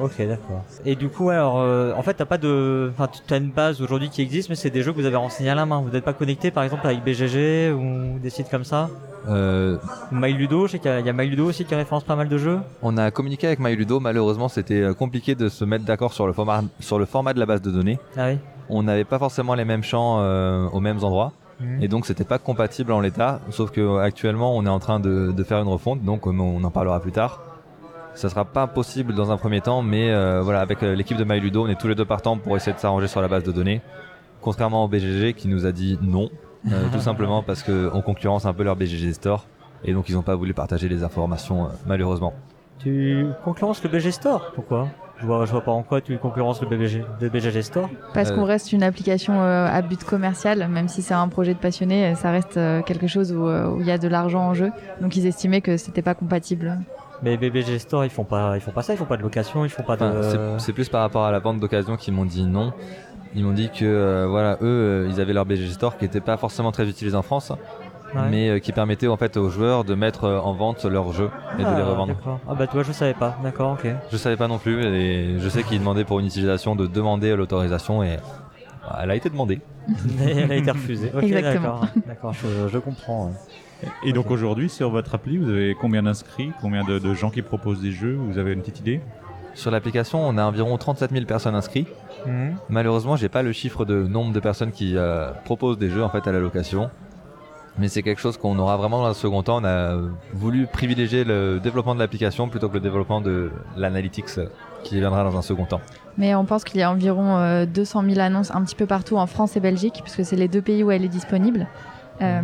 Ok, 0.02 0.18
d'accord. 0.20 0.64
Et 0.86 0.96
du 0.96 1.10
coup, 1.10 1.30
alors, 1.30 1.60
euh, 1.60 1.94
en 1.96 2.02
fait, 2.02 2.16
t'as 2.16 2.26
pas 2.26 2.38
de, 2.38 2.92
enfin, 2.94 3.08
tu 3.08 3.34
as 3.34 3.38
une 3.38 3.52
base 3.52 3.82
aujourd'hui 3.82 4.10
qui 4.10 4.22
existe, 4.22 4.50
mais 4.50 4.56
c'est 4.56 4.70
des 4.70 4.82
jeux 4.84 4.92
que 4.92 5.00
vous 5.00 5.06
avez 5.06 5.16
renseignés 5.16 5.50
à 5.52 5.56
la 5.56 5.66
main. 5.66 5.82
Vous 5.82 5.90
n'êtes 5.90 6.04
pas 6.04 6.14
connecté, 6.14 6.52
par 6.52 6.64
exemple, 6.64 6.86
avec 6.86 7.04
BGG 7.04 7.72
ou 7.74 8.20
des 8.20 8.30
sites 8.30 8.50
comme 8.50 8.64
ça. 8.64 8.90
Euh, 9.30 9.78
MyLudo, 10.12 10.68
je 10.68 10.74
sais 10.74 10.80
qu'il 10.80 10.92
y 10.92 10.94
a, 10.94 11.00
il 11.00 11.06
y 11.06 11.10
a 11.10 11.14
MyLudo 11.14 11.46
aussi 11.46 11.64
qui 11.66 11.74
référence 11.76 12.04
pas 12.04 12.16
mal 12.16 12.28
de 12.28 12.38
jeux. 12.38 12.60
on 12.82 12.98
a 12.98 13.10
communiqué 13.12 13.48
avec 13.48 13.60
MyLudo, 13.60 14.00
malheureusement 14.02 14.50
c'était 14.50 14.82
euh, 14.82 14.94
compliqué 14.94 15.34
de 15.34 15.48
se 15.48 15.64
mettre 15.64 15.86
d'accord 15.86 16.14
sur 16.14 16.28
le 16.28 16.34
format 16.34 16.64
sur 16.82 17.00
le 17.00 17.06
format 17.06 17.34
de 17.34 17.40
la 17.40 17.46
base 17.46 17.62
de 17.62 17.72
données. 17.72 18.00
Ah 18.18 18.32
oui. 18.32 18.38
On 18.70 18.84
n'avait 18.84 19.06
pas 19.06 19.20
forcément 19.20 19.56
les 19.56 19.66
mêmes 19.66 19.84
champs 19.84 20.18
euh, 20.20 20.68
aux 20.70 20.82
mêmes 20.82 21.04
endroits. 21.04 21.32
Mmh. 21.62 21.84
Et 21.84 21.88
donc 21.88 22.06
c'était 22.06 22.24
pas 22.26 22.38
compatible 22.38 22.92
en 22.92 23.00
l'état, 23.00 23.40
sauf 23.50 23.72
que 23.72 24.00
actuellement 24.00 24.58
on 24.58 24.66
est 24.66 24.70
en 24.70 24.80
train 24.80 25.00
de, 25.00 25.32
de 25.32 25.44
faire 25.44 25.60
une 25.60 25.70
refonte, 25.70 26.04
donc 26.04 26.28
on 26.28 26.62
en 26.62 26.72
parlera 26.72 27.00
plus 27.00 27.12
tard. 27.12 27.40
Ça 28.16 28.30
sera 28.30 28.46
pas 28.46 28.68
possible 28.68 29.14
dans 29.16 29.32
un 29.32 29.38
premier 29.38 29.62
temps, 29.62 29.82
mais 29.82 30.12
euh, 30.12 30.42
voilà, 30.42 30.62
avec 30.62 30.84
euh, 30.84 30.96
l'équipe 30.96 31.18
de 31.18 31.24
MyLudo, 31.24 31.66
on 31.66 31.68
est 31.68 31.80
tous 31.80 31.88
les 31.88 31.96
deux 31.96 32.06
partants 32.06 32.38
pour 32.38 32.56
essayer 32.56 32.74
de 32.74 32.80
s'arranger 32.80 33.08
sur 33.08 33.22
la 33.22 33.28
base 33.28 33.44
de 33.44 33.52
données. 33.52 33.82
Contrairement 34.42 34.84
au 34.84 34.88
BGG 34.88 35.34
qui 35.34 35.48
nous 35.48 35.66
a 35.66 35.72
dit 35.72 35.98
non, 36.02 36.30
euh, 36.72 36.90
tout 36.94 37.00
simplement 37.00 37.42
parce 37.44 37.64
qu'on 37.64 38.02
concurrence 38.02 38.46
un 38.46 38.54
peu 38.54 38.64
leur 38.64 38.76
BGG 38.76 39.14
Store, 39.14 39.46
et 39.84 39.94
donc 39.94 40.10
ils 40.10 40.16
n'ont 40.16 40.22
pas 40.22 40.36
voulu 40.36 40.54
partager 40.54 40.88
les 40.90 41.04
informations 41.04 41.66
euh, 41.66 41.70
malheureusement. 41.88 42.34
Tu 42.80 43.26
concurrences 43.44 43.84
le 43.84 43.90
BG 43.90 44.12
Store? 44.12 44.52
Pourquoi? 44.54 44.90
Je 45.20 45.26
vois, 45.26 45.46
je 45.46 45.52
vois 45.52 45.62
pas 45.62 45.72
en 45.72 45.84
quoi 45.84 46.02
tu 46.02 46.18
concurrences 46.18 46.62
le 46.62 46.68
le 46.70 47.30
BGG 47.30 47.62
Store. 47.62 47.90
Parce 48.14 48.30
Euh. 48.32 48.36
qu'on 48.36 48.44
reste 48.44 48.74
une 48.74 48.84
application 48.84 49.42
euh, 49.42 49.68
à 49.68 49.82
but 49.82 50.04
commercial, 50.04 50.68
même 50.68 50.90
si 50.90 51.02
c'est 51.02 51.14
un 51.14 51.28
projet 51.30 51.54
de 51.54 51.60
passionné, 51.60 52.14
ça 52.16 52.32
reste 52.32 52.58
euh, 52.58 52.82
quelque 52.82 53.08
chose 53.08 53.32
où 53.32 53.48
où 53.48 53.80
il 53.80 53.88
y 53.88 53.92
a 53.92 53.98
de 53.98 54.08
l'argent 54.08 54.42
en 54.42 54.54
jeu. 54.54 54.72
Donc 55.02 55.16
ils 55.16 55.26
estimaient 55.26 55.62
que 55.62 55.78
c'était 55.78 56.02
pas 56.02 56.14
compatible. 56.16 56.78
Mais 57.24 57.38
BBG 57.38 57.80
Store, 57.80 58.04
ils 58.06 58.10
font 58.12 58.26
pas, 58.26 58.56
ils 58.58 58.62
font 58.62 58.72
pas 58.72 58.82
ça, 58.82 58.94
ils 58.94 58.98
font 58.98 59.06
pas 59.06 59.18
de 59.18 59.22
location, 59.24 59.64
ils 59.66 59.70
font 59.70 59.84
pas 59.84 59.96
de. 59.98 60.04
Enfin, 60.06 60.60
c'est- 60.60 60.74
plus 60.74 60.90
par 60.90 61.02
rapport 61.02 61.24
à 61.26 61.32
la 61.32 61.40
vente 61.40 61.60
d'occasion 61.60 61.96
qu'ils 61.96 62.14
m'ont 62.14 62.26
dit 62.26 62.44
non. 62.46 62.74
Ils 63.36 63.44
m'ont 63.44 63.54
dit 63.54 63.70
que 63.70 63.86
euh, 63.86 64.28
voilà, 64.30 64.58
eux, 64.62 65.06
euh, 65.06 65.10
ils 65.10 65.20
avaient 65.22 65.34
leur 65.34 65.46
BGG 65.46 65.72
Store 65.74 65.98
qui 65.98 66.06
était 66.06 66.22
pas 66.22 66.38
forcément 66.38 66.72
très 66.72 66.88
utilisé 66.88 67.16
en 67.18 67.22
France, 67.24 67.52
Ouais. 68.14 68.22
mais 68.30 68.50
euh, 68.50 68.60
qui 68.60 68.72
permettait 68.74 69.08
en 69.08 69.18
fait 69.18 69.38
aux 69.38 69.50
joueurs 69.50 69.84
de 69.86 69.96
mettre 69.96 70.28
en 70.30 70.54
vente 70.54 70.86
leurs 70.86 71.14
jeux 71.14 71.32
et 71.58 71.64
de 71.64 71.68
Ah, 71.68 71.76
les 71.76 71.82
revendre. 71.82 72.14
d'accord. 72.14 72.40
Ah 72.48 72.54
bah 72.54 72.68
tu 72.68 72.74
vois, 72.74 72.84
je 72.84 72.92
savais 72.92 73.16
pas. 73.16 73.36
D'accord, 73.42 73.72
ok. 73.72 73.88
Je 74.12 74.18
savais 74.18 74.38
pas 74.38 74.48
non 74.48 74.60
plus 74.60 74.84
et 74.86 75.40
je 75.40 75.50
sais 75.50 75.64
qu'ils 75.64 75.80
demandaient 75.80 76.04
pour 76.04 76.20
une 76.20 76.28
utilisation 76.28 76.76
de 76.76 76.86
demander 76.86 77.36
l'autorisation 77.36 78.04
et 78.04 78.18
bah, 78.84 79.00
elle 79.02 79.10
a 79.10 79.16
été 79.16 79.30
demandée. 79.32 79.62
Mais 80.20 80.32
elle 80.44 80.52
a 80.52 80.56
été 80.56 80.70
refusée. 80.70 81.10
Ok, 81.16 81.24
Exactement. 81.24 81.62
d'accord. 81.80 81.88
D'accord, 82.06 82.34
je, 82.34 82.68
je 82.68 82.78
comprends. 82.78 83.28
ouais. 83.28 83.32
Et 84.04 84.14
donc 84.14 84.32
aujourd'hui, 84.32 84.70
sur 84.70 84.90
votre 84.90 85.16
appli, 85.16 85.38
vous 85.38 85.50
avez 85.50 85.76
combien 85.80 86.04
d'inscrits 86.04 86.52
Combien 86.62 86.84
de, 86.84 87.00
de 87.00 87.14
gens 87.14 87.30
qui 87.30 87.42
proposent 87.42 87.82
des 87.82 87.92
jeux 87.92 88.14
Vous 88.16 88.38
avez 88.38 88.54
une 88.54 88.62
petite 88.62 88.80
idée? 88.80 89.02
Sur 89.56 89.70
l'application, 89.72 90.20
on 90.20 90.38
a 90.38 90.44
environ 90.46 90.78
37 90.78 91.12
000 91.12 91.26
personnes 91.26 91.56
inscrites. 91.56 91.88
Mhm. 92.26 92.56
Malheureusement, 92.70 93.16
j'ai 93.16 93.30
pas 93.30 93.44
le 93.44 93.52
chiffre 93.52 93.86
de 93.86 94.04
nombre 94.04 94.34
de 94.34 94.40
personnes 94.40 94.72
qui 94.72 94.98
euh, 94.98 95.32
proposent 95.46 95.78
des 95.78 95.90
jeux 95.90 96.04
en 96.04 96.10
fait 96.10 96.28
à 96.28 96.32
la 96.32 96.40
location. 96.40 96.90
Mais 97.80 97.88
c'est 97.88 98.04
quelque 98.04 98.22
chose 98.22 98.38
qu'on 98.38 98.58
aura 98.60 98.78
vraiment 98.78 99.02
dans 99.02 99.08
un 99.08 99.14
second 99.16 99.42
temps. 99.42 99.60
On 99.62 99.66
a 99.66 99.98
voulu 100.32 100.68
privilégier 100.68 101.24
le 101.24 101.60
développement 101.60 101.96
de 101.96 102.00
l'application 102.00 102.48
plutôt 102.48 102.70
que 102.70 102.76
le 102.76 102.80
développement 102.80 103.20
de 103.20 103.52
l'analytics 103.78 104.26
euh, 104.38 104.46
qui 104.84 105.00
viendra 105.00 105.24
dans 105.24 105.38
un 105.38 105.42
second 105.42 105.66
temps. 105.66 105.82
Mais 106.18 106.36
on 106.36 106.46
pense 106.46 106.64
qu'il 106.64 106.80
y 106.80 106.84
a 106.84 106.92
environ 106.92 107.38
euh, 107.38 107.66
200 107.66 108.04
000 108.10 108.20
annonces 108.20 108.52
un 108.54 108.62
petit 108.64 108.76
peu 108.76 108.86
partout 108.86 109.18
en 109.18 109.26
France 109.26 109.56
et 109.56 109.60
Belgique, 109.60 110.02
puisque 110.04 110.24
c'est 110.24 110.36
les 110.36 110.48
deux 110.48 110.62
pays 110.62 110.84
où 110.84 110.92
elle 110.92 111.04
est 111.04 111.10
disponible. 111.10 111.68
Euh, 112.22 112.42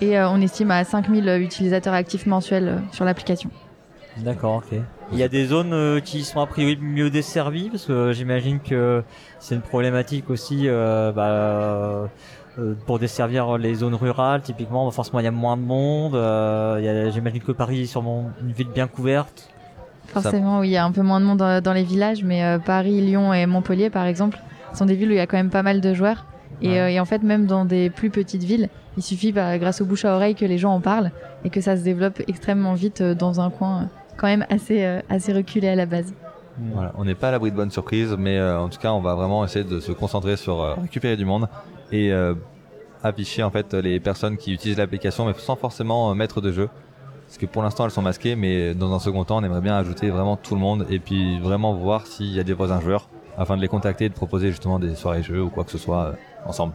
et 0.00 0.18
euh, 0.18 0.28
on 0.28 0.40
estime 0.40 0.70
à 0.70 0.84
5 0.84 1.08
000 1.08 1.36
utilisateurs 1.38 1.94
actifs 1.94 2.26
mensuels 2.26 2.68
euh, 2.68 2.78
sur 2.92 3.04
l'application. 3.04 3.50
D'accord, 4.18 4.56
ok. 4.56 4.78
Il 5.12 5.18
y 5.18 5.22
a 5.22 5.28
des 5.28 5.46
zones 5.46 5.72
euh, 5.72 6.00
qui 6.00 6.22
sont 6.22 6.40
a 6.40 6.46
priori 6.46 6.76
mieux 6.80 7.08
desservies 7.08 7.70
parce 7.70 7.86
que 7.86 7.92
euh, 7.92 8.12
j'imagine 8.12 8.60
que 8.60 9.02
c'est 9.38 9.54
une 9.54 9.62
problématique 9.62 10.28
aussi 10.28 10.64
euh, 10.66 11.12
bah, 11.12 12.10
pour 12.86 12.98
desservir 12.98 13.56
les 13.56 13.76
zones 13.76 13.94
rurales. 13.94 14.42
Typiquement, 14.42 14.84
bah, 14.84 14.90
forcément, 14.90 15.20
il 15.20 15.24
y 15.24 15.28
a 15.28 15.32
moins 15.32 15.56
de 15.56 15.62
monde. 15.62 16.12
j'imagine 17.12 17.40
que 17.40 17.52
Paris 17.52 17.82
est 17.82 17.86
sûrement 17.86 18.30
une 18.42 18.52
ville 18.52 18.68
bien 18.68 18.86
couverte. 18.86 19.50
Forcément, 20.08 20.60
oui, 20.60 20.68
il 20.68 20.72
y 20.72 20.76
a 20.76 20.84
un 20.84 20.92
peu 20.92 21.02
moins 21.02 21.20
de 21.20 21.26
monde 21.26 21.38
dans, 21.38 21.62
dans 21.62 21.72
les 21.74 21.84
villages, 21.84 22.24
mais 22.24 22.58
Paris, 22.64 23.00
Lyon 23.02 23.32
et 23.34 23.44
Montpellier, 23.44 23.90
par 23.90 24.06
exemple, 24.06 24.38
sont 24.72 24.86
des 24.86 24.94
villes 24.94 25.08
où 25.08 25.12
il 25.12 25.18
y 25.18 25.20
a 25.20 25.26
quand 25.26 25.36
même 25.36 25.50
pas 25.50 25.62
mal 25.62 25.82
de 25.82 25.92
joueurs. 25.92 26.24
Et, 26.62 26.68
Ouais. 26.68 26.80
euh, 26.80 26.88
et 26.90 27.00
en 27.00 27.04
fait, 27.04 27.22
même 27.22 27.46
dans 27.46 27.64
des 27.64 27.88
plus 27.90 28.10
petites 28.10 28.42
villes, 28.42 28.68
il 28.96 29.02
suffit, 29.02 29.32
bah, 29.32 29.56
grâce 29.58 29.80
au 29.80 29.84
bouche 29.84 30.04
à 30.04 30.14
oreille, 30.14 30.34
que 30.34 30.44
les 30.44 30.58
gens 30.58 30.74
en 30.74 30.80
parlent 30.80 31.12
et 31.44 31.50
que 31.50 31.60
ça 31.60 31.76
se 31.76 31.82
développe 31.82 32.20
extrêmement 32.26 32.74
vite 32.74 33.00
euh, 33.00 33.14
dans 33.14 33.40
un 33.40 33.50
coin 33.50 33.82
euh, 33.82 33.86
quand 34.16 34.26
même 34.26 34.44
assez, 34.50 34.84
euh, 34.84 35.00
assez 35.08 35.32
reculé 35.32 35.68
à 35.68 35.76
la 35.76 35.86
base. 35.86 36.12
Voilà, 36.72 36.92
on 36.98 37.04
n'est 37.04 37.14
pas 37.14 37.28
à 37.28 37.30
l'abri 37.30 37.52
de 37.52 37.56
bonnes 37.56 37.70
surprises, 37.70 38.16
mais 38.18 38.36
euh, 38.36 38.58
en 38.60 38.68
tout 38.68 38.80
cas, 38.80 38.92
on 38.92 39.00
va 39.00 39.14
vraiment 39.14 39.44
essayer 39.44 39.64
de 39.64 39.78
se 39.78 39.92
concentrer 39.92 40.36
sur 40.36 40.60
euh, 40.60 40.74
récupérer 40.74 41.16
du 41.16 41.24
monde 41.24 41.48
et 41.92 42.10
euh, 42.12 42.34
afficher 43.04 43.44
en 43.44 43.50
fait 43.50 43.74
les 43.74 44.00
personnes 44.00 44.36
qui 44.36 44.52
utilisent 44.52 44.78
l'application, 44.78 45.26
mais 45.26 45.34
sans 45.36 45.54
forcément 45.54 46.10
euh, 46.10 46.14
mettre 46.14 46.40
de 46.40 46.50
jeu. 46.50 46.68
Parce 47.28 47.38
que 47.38 47.46
pour 47.46 47.62
l'instant, 47.62 47.84
elles 47.84 47.90
sont 47.92 48.02
masquées, 48.02 48.34
mais 48.34 48.74
dans 48.74 48.92
un 48.92 48.98
second 48.98 49.22
temps, 49.22 49.36
on 49.36 49.44
aimerait 49.44 49.60
bien 49.60 49.76
ajouter 49.76 50.08
vraiment 50.10 50.36
tout 50.36 50.54
le 50.54 50.60
monde 50.60 50.86
et 50.90 50.98
puis 50.98 51.38
vraiment 51.38 51.74
voir 51.74 52.06
s'il 52.06 52.34
y 52.34 52.40
a 52.40 52.42
des 52.42 52.54
voisins 52.54 52.80
joueurs 52.80 53.08
afin 53.36 53.54
de 53.56 53.60
les 53.60 53.68
contacter 53.68 54.06
et 54.06 54.08
de 54.08 54.14
proposer 54.14 54.48
justement 54.50 54.78
des 54.80 54.96
soirées 54.96 55.22
jeux 55.22 55.42
ou 55.42 55.50
quoi 55.50 55.62
que 55.62 55.70
ce 55.70 55.78
soit 55.78 56.04
euh, 56.06 56.12
ensemble. 56.48 56.72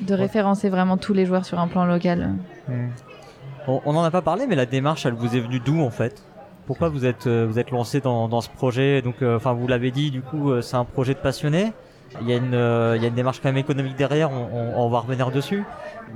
De 0.00 0.14
référencer 0.14 0.68
vraiment 0.68 0.96
tous 0.96 1.14
les 1.14 1.24
joueurs 1.24 1.44
sur 1.44 1.58
un 1.58 1.68
plan 1.68 1.84
local. 1.84 2.34
On, 3.68 3.80
on 3.84 3.94
en 3.96 4.02
a 4.02 4.10
pas 4.10 4.22
parlé, 4.22 4.46
mais 4.46 4.56
la 4.56 4.66
démarche, 4.66 5.06
elle 5.06 5.14
vous 5.14 5.36
est 5.36 5.40
venue 5.40 5.60
d'où 5.60 5.80
en 5.80 5.90
fait? 5.90 6.24
Pourquoi 6.66 6.88
vous 6.88 7.04
êtes 7.06 7.26
euh, 7.26 7.46
vous 7.48 7.58
êtes 7.58 7.70
lancé 7.70 8.00
dans, 8.00 8.28
dans 8.28 8.40
ce 8.40 8.48
projet? 8.48 9.02
Donc, 9.02 9.22
euh, 9.22 9.36
enfin, 9.36 9.52
vous 9.52 9.66
l'avez 9.66 9.90
dit, 9.90 10.10
du 10.10 10.22
coup, 10.22 10.50
euh, 10.50 10.62
c'est 10.62 10.76
un 10.76 10.84
projet 10.84 11.14
de 11.14 11.18
passionné. 11.18 11.72
Il 12.20 12.28
y, 12.28 12.32
a 12.32 12.36
une, 12.36 12.54
euh, 12.54 12.94
il 12.96 13.02
y 13.02 13.04
a 13.04 13.08
une 13.08 13.14
démarche 13.14 13.40
quand 13.42 13.48
même 13.48 13.56
économique 13.56 13.96
derrière, 13.96 14.30
on, 14.30 14.48
on- 14.52 14.84
on 14.84 14.88
va 14.90 14.98
revenir 15.00 15.30
dessus. 15.30 15.64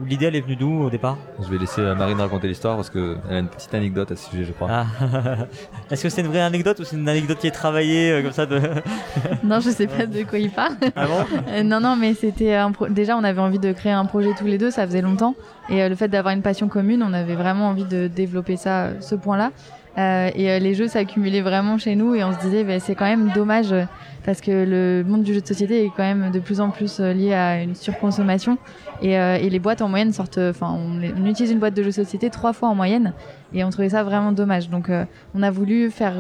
L'idée, 0.07 0.27
elle 0.27 0.37
est 0.37 0.43
venue 0.43 0.57
d'où 0.57 0.83
au 0.85 0.91
départ? 0.91 1.17
Je 1.43 1.49
vais 1.51 1.57
laisser 1.57 1.81
euh, 1.81 1.95
Marine 1.95 2.21
raconter 2.21 2.49
l'histoire 2.49 2.77
parce 2.77 2.91
qu'elle 2.91 3.17
a 3.31 3.39
une 3.39 3.49
petite 3.49 3.73
anecdote 3.73 4.13
à 4.13 4.17
ce 4.17 4.29
sujet, 4.29 4.45
je 4.45 4.53
crois. 4.53 4.69
Ah. 4.71 4.87
Est-ce 5.91 6.03
que 6.03 6.09
c'est 6.11 6.21
une 6.21 6.27
vraie 6.27 6.43
anecdote 6.43 6.79
ou 6.81 6.85
c'est 6.85 6.97
une 6.97 7.09
anecdote 7.09 7.39
qui 7.39 7.47
est 7.47 7.51
travaillée 7.53 8.13
euh, 8.13 8.23
comme 8.23 8.33
ça 8.33 8.45
de... 8.45 8.61
Non, 9.43 9.61
je 9.61 9.71
sais 9.71 9.87
pas 9.87 10.05
de 10.05 10.23
quoi 10.25 10.39
il 10.39 10.51
parle. 10.51 10.75
Ah 10.95 11.07
bon? 11.07 11.25
Euh, 11.49 11.63
non, 11.63 11.81
non, 11.81 11.97
mais 11.97 12.13
c'était 12.13 12.55
un 12.55 12.73
pro- 12.73 12.89
déjà 12.89 13.17
on 13.17 13.25
avait 13.25 13.41
envie 13.41 13.59
de 13.59 13.73
créer 13.73 13.93
un 13.93 14.05
projet 14.05 14.31
tous 14.39 14.45
les 14.47 14.59
deux, 14.59 14.71
ça 14.71 14.87
faisait 14.87 15.01
longtemps, 15.01 15.35
et 15.71 15.83
euh, 15.83 15.89
le 15.89 15.95
fait 15.95 16.09
d'avoir 16.09 16.35
une 16.35 16.43
passion 16.43 16.69
commune, 16.69 17.03
on 17.03 17.13
avait 17.15 17.37
vraiment 17.37 17.69
envie 17.69 17.85
de 17.85 18.07
développer 18.09 18.57
ça, 18.57 18.91
ce 19.01 19.15
point-là. 19.15 19.51
Euh, 19.99 20.31
et 20.35 20.51
euh, 20.51 20.59
les 20.59 20.75
jeux 20.75 20.89
s'accumulaient 20.89 21.41
vraiment 21.41 21.79
chez 21.79 21.97
nous, 21.97 22.15
et 22.15 22.23
on 22.23 22.33
se 22.33 22.39
disait 22.41 22.65
bah, 22.65 22.79
c'est 22.81 22.95
quand 22.95 23.07
même 23.07 23.33
dommage 23.35 23.73
euh, 23.73 23.85
parce 24.27 24.43
que 24.43 24.51
le 24.51 25.03
monde 25.09 25.23
du 25.23 25.33
jeu 25.33 25.41
de 25.41 25.47
société 25.47 25.85
est 25.85 25.91
quand 25.97 26.03
même 26.03 26.31
de 26.31 26.39
plus 26.39 26.61
en 26.61 26.69
plus 26.69 27.01
lié 27.01 27.33
à 27.33 27.63
une 27.63 27.75
surconsommation, 27.75 28.59
et, 29.01 29.17
les 29.49 29.59
boîtes 29.59 29.83
en 29.83 29.89
moyenne 29.89 30.13
sortent, 30.13 30.39
enfin 30.39 30.75
on, 30.79 31.01
utilise 31.27 31.53
une 31.53 31.61
boîte 31.61 31.75
de 31.75 31.83
jeux 31.83 31.91
de 31.91 31.95
société 31.95 32.29
trois 32.29 32.53
fois 32.53 32.69
en 32.69 32.75
moyenne, 32.75 33.15
et 33.55 33.65
on 33.65 33.71
trouvait 33.71 33.91
ça 33.91 34.03
vraiment 34.03 34.33
dommage. 34.33 34.69
Donc 34.69 34.91
on 35.35 35.43
a 35.43 35.51
voulu 35.51 35.91
faire 35.91 36.15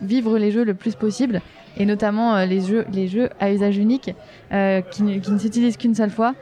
vivre 0.00 0.38
les 0.38 0.50
jeux 0.50 0.64
le 0.64 0.74
plus 0.74 0.94
possible 0.94 1.42
et 1.76 1.84
notamment 1.84 2.44
les 2.44 2.62
jeux 2.62 2.86
les 2.90 3.06
jeux 3.06 3.28
à 3.38 3.52
usage 3.52 3.76
unique 3.76 4.14
qui, 4.90 5.20
qui 5.20 5.32
ne 5.32 5.38
s'utilisent 5.38 5.76
qu'une 5.76 5.94
seule 5.94 6.10
fois. 6.10 6.34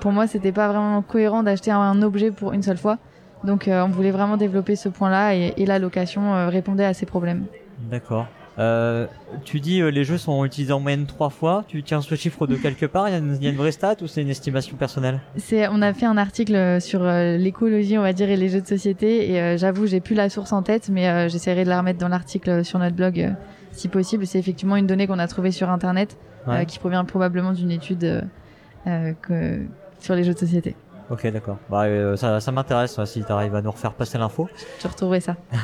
Pour 0.00 0.12
moi, 0.12 0.28
c'était 0.28 0.52
pas 0.52 0.68
vraiment 0.68 1.02
cohérent 1.02 1.42
d'acheter 1.42 1.72
un 1.72 2.00
objet 2.02 2.30
pour 2.30 2.52
une 2.52 2.62
seule 2.62 2.78
fois. 2.78 2.98
Donc, 3.44 3.68
euh, 3.68 3.82
on 3.84 3.88
voulait 3.88 4.10
vraiment 4.12 4.36
développer 4.36 4.76
ce 4.76 4.88
point-là 4.88 5.34
et, 5.34 5.54
et 5.56 5.66
la 5.66 5.78
location 5.78 6.34
euh, 6.34 6.48
répondait 6.48 6.84
à 6.84 6.94
ces 6.94 7.06
problèmes. 7.06 7.44
D'accord. 7.90 8.26
Euh, 8.58 9.06
tu 9.44 9.60
dis 9.60 9.80
euh, 9.80 9.90
les 9.90 10.04
jeux 10.04 10.18
sont 10.18 10.44
utilisés 10.44 10.74
en 10.74 10.80
moyenne 10.80 11.06
trois 11.06 11.30
fois. 11.30 11.64
Tu 11.68 11.82
tiens 11.82 12.02
ce 12.02 12.14
chiffre 12.14 12.46
de 12.46 12.54
quelque 12.56 12.84
part? 12.84 13.08
Il 13.08 13.12
y, 13.12 13.14
a 13.14 13.18
une- 13.18 13.36
il 13.40 13.44
y 13.44 13.46
a 13.46 13.50
une 13.50 13.56
vraie 13.56 13.72
stat 13.72 13.96
ou 14.02 14.06
c'est 14.06 14.20
une 14.20 14.28
estimation 14.28 14.76
personnelle? 14.76 15.20
C'est, 15.38 15.66
on 15.68 15.80
a 15.80 15.94
fait 15.94 16.04
un 16.04 16.18
article 16.18 16.78
sur 16.80 17.02
euh, 17.02 17.38
l'écologie, 17.38 17.96
on 17.96 18.02
va 18.02 18.12
dire, 18.12 18.28
et 18.28 18.36
les 18.36 18.50
jeux 18.50 18.60
de 18.60 18.66
société. 18.66 19.32
Et 19.32 19.56
j'avoue, 19.56 19.86
j'ai 19.86 20.00
plus 20.00 20.14
la 20.14 20.28
source 20.28 20.52
en 20.52 20.62
tête, 20.62 20.90
mais 20.90 21.28
j'essaierai 21.30 21.64
de 21.64 21.70
la 21.70 21.78
remettre 21.78 21.98
dans 21.98 22.08
l'article 22.08 22.62
sur 22.64 22.78
notre 22.78 22.94
blog, 22.94 23.32
si 23.72 23.88
possible. 23.88 24.26
C'est 24.26 24.38
effectivement 24.38 24.76
une 24.76 24.86
donnée 24.86 25.06
qu'on 25.06 25.18
a 25.18 25.26
trouvée 25.28 25.50
sur 25.50 25.70
Internet, 25.70 26.16
Ouais. 26.46 26.66
qui 26.66 26.78
provient 26.80 27.04
probablement 27.04 27.52
d'une 27.52 27.70
étude 27.70 28.24
que, 28.84 29.60
sur 30.00 30.14
les 30.14 30.24
jeux 30.24 30.34
de 30.34 30.38
société. 30.38 30.74
Ok, 31.12 31.26
d'accord. 31.30 31.58
Bah, 31.70 31.82
euh, 31.82 32.16
ça, 32.16 32.40
ça 32.40 32.50
m'intéresse 32.52 32.96
ouais, 32.96 33.04
si 33.04 33.22
tu 33.22 33.30
arrives 33.30 33.54
à 33.54 33.60
nous 33.60 33.70
refaire 33.70 33.92
passer 33.92 34.16
l'info. 34.16 34.48
Je 34.82 34.88
retrouverai 34.88 35.20
ça. 35.20 35.36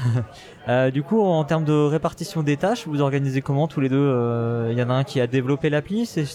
Euh, 0.69 0.91
du 0.91 1.03
coup, 1.03 1.23
en 1.23 1.45
termes 1.45 1.65
de 1.65 1.73
répartition 1.73 2.43
des 2.43 2.59
tâches, 2.59 2.87
vous 2.87 3.01
organisez 3.01 3.41
comment 3.41 3.69
tous 3.69 3.81
les 3.81 3.89
deux 3.89 3.97
euh, 3.97 4.69
Il 4.71 4.79
y 4.79 4.83
en 4.83 4.91
a 4.91 4.93
un 4.93 5.03
qui 5.03 5.19
a 5.19 5.27
développé 5.27 5.71
l'appli, 5.71 6.05
c'est 6.05 6.27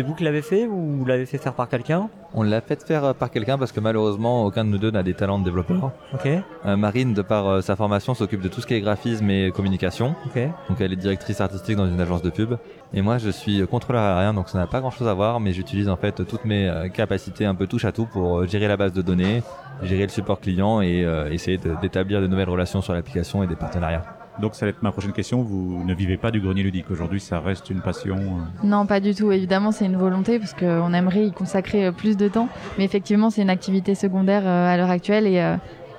vous 0.00 0.14
qui 0.14 0.24
l'avez 0.24 0.40
fait 0.40 0.66
ou 0.66 0.96
vous 1.00 1.04
l'avez 1.04 1.26
fait 1.26 1.36
faire 1.36 1.52
par 1.52 1.68
quelqu'un? 1.68 2.08
On 2.32 2.42
l'a 2.42 2.62
fait 2.62 2.82
faire 2.82 3.04
euh, 3.04 3.12
par 3.12 3.30
quelqu'un 3.30 3.58
parce 3.58 3.70
que 3.70 3.80
malheureusement 3.80 4.46
aucun 4.46 4.64
de 4.64 4.70
nous 4.70 4.78
deux 4.78 4.90
n'a 4.90 5.02
des 5.02 5.12
talents 5.12 5.38
de 5.38 5.44
développeur. 5.44 5.90
Ok, 6.14 6.26
Euh, 6.64 6.76
Marine, 6.78 7.12
de 7.12 7.20
par 7.20 7.46
euh, 7.46 7.60
sa 7.60 7.76
formation, 7.76 8.14
s'occupe 8.14 8.40
de 8.40 8.48
tout 8.48 8.62
ce 8.62 8.66
qui 8.66 8.72
est 8.72 8.80
graphisme 8.80 9.28
et 9.28 9.50
communication. 9.50 10.14
ok. 10.24 10.40
Donc 10.70 10.80
elle 10.80 10.94
est 10.94 10.96
directrice 10.96 11.42
artistique 11.42 11.76
dans 11.76 11.86
une 11.86 12.00
agence 12.00 12.22
de 12.22 12.30
pub. 12.30 12.54
Et 12.94 13.00
moi 13.00 13.16
je 13.16 13.30
suis 13.30 13.66
contrôleur 13.66 14.02
aérien, 14.02 14.34
donc 14.34 14.50
ça 14.50 14.58
n'a 14.58 14.66
pas 14.66 14.80
grand 14.80 14.90
chose 14.90 15.08
à 15.08 15.14
voir, 15.14 15.40
mais 15.40 15.52
j'utilise 15.52 15.88
en 15.88 15.96
fait 15.96 16.26
toutes 16.26 16.44
mes 16.44 16.68
euh, 16.68 16.88
capacités 16.88 17.46
un 17.46 17.54
peu 17.54 17.66
touche 17.66 17.86
à 17.86 17.92
tout 17.92 18.04
pour 18.04 18.40
euh, 18.40 18.46
gérer 18.46 18.68
la 18.68 18.76
base 18.76 18.92
de 18.92 19.00
données, 19.00 19.42
gérer 19.82 20.02
le 20.02 20.10
support 20.10 20.40
client 20.40 20.82
et 20.82 21.02
euh, 21.02 21.30
essayer 21.30 21.58
d'établir 21.80 22.20
de 22.20 22.26
nouvelles 22.26 22.50
relations 22.50 22.82
sur 22.82 22.92
l'application 22.92 23.42
et 23.42 23.46
des 23.46 23.56
partenariats. 23.56 24.04
Donc 24.42 24.54
ça 24.54 24.66
va 24.66 24.70
être 24.70 24.82
ma 24.82 24.92
prochaine 24.92 25.12
question. 25.12 25.42
Vous 25.42 25.82
ne 25.86 25.94
vivez 25.94 26.18
pas 26.18 26.30
du 26.30 26.40
grenier 26.40 26.62
ludique 26.62 26.90
aujourd'hui, 26.90 27.20
ça 27.20 27.40
reste 27.40 27.70
une 27.70 27.80
passion. 27.80 28.16
Non, 28.62 28.84
pas 28.84 29.00
du 29.00 29.14
tout. 29.14 29.32
Évidemment, 29.32 29.72
c'est 29.72 29.86
une 29.86 29.96
volonté 29.96 30.38
parce 30.38 30.54
qu'on 30.54 30.92
aimerait 30.92 31.26
y 31.26 31.32
consacrer 31.32 31.92
plus 31.92 32.16
de 32.16 32.28
temps. 32.28 32.48
Mais 32.78 32.84
effectivement, 32.84 33.28
c'est 33.28 33.42
une 33.42 33.50
activité 33.50 33.94
secondaire 33.94 34.46
à 34.46 34.74
l'heure 34.78 34.90
actuelle 34.90 35.26
et, 35.26 35.56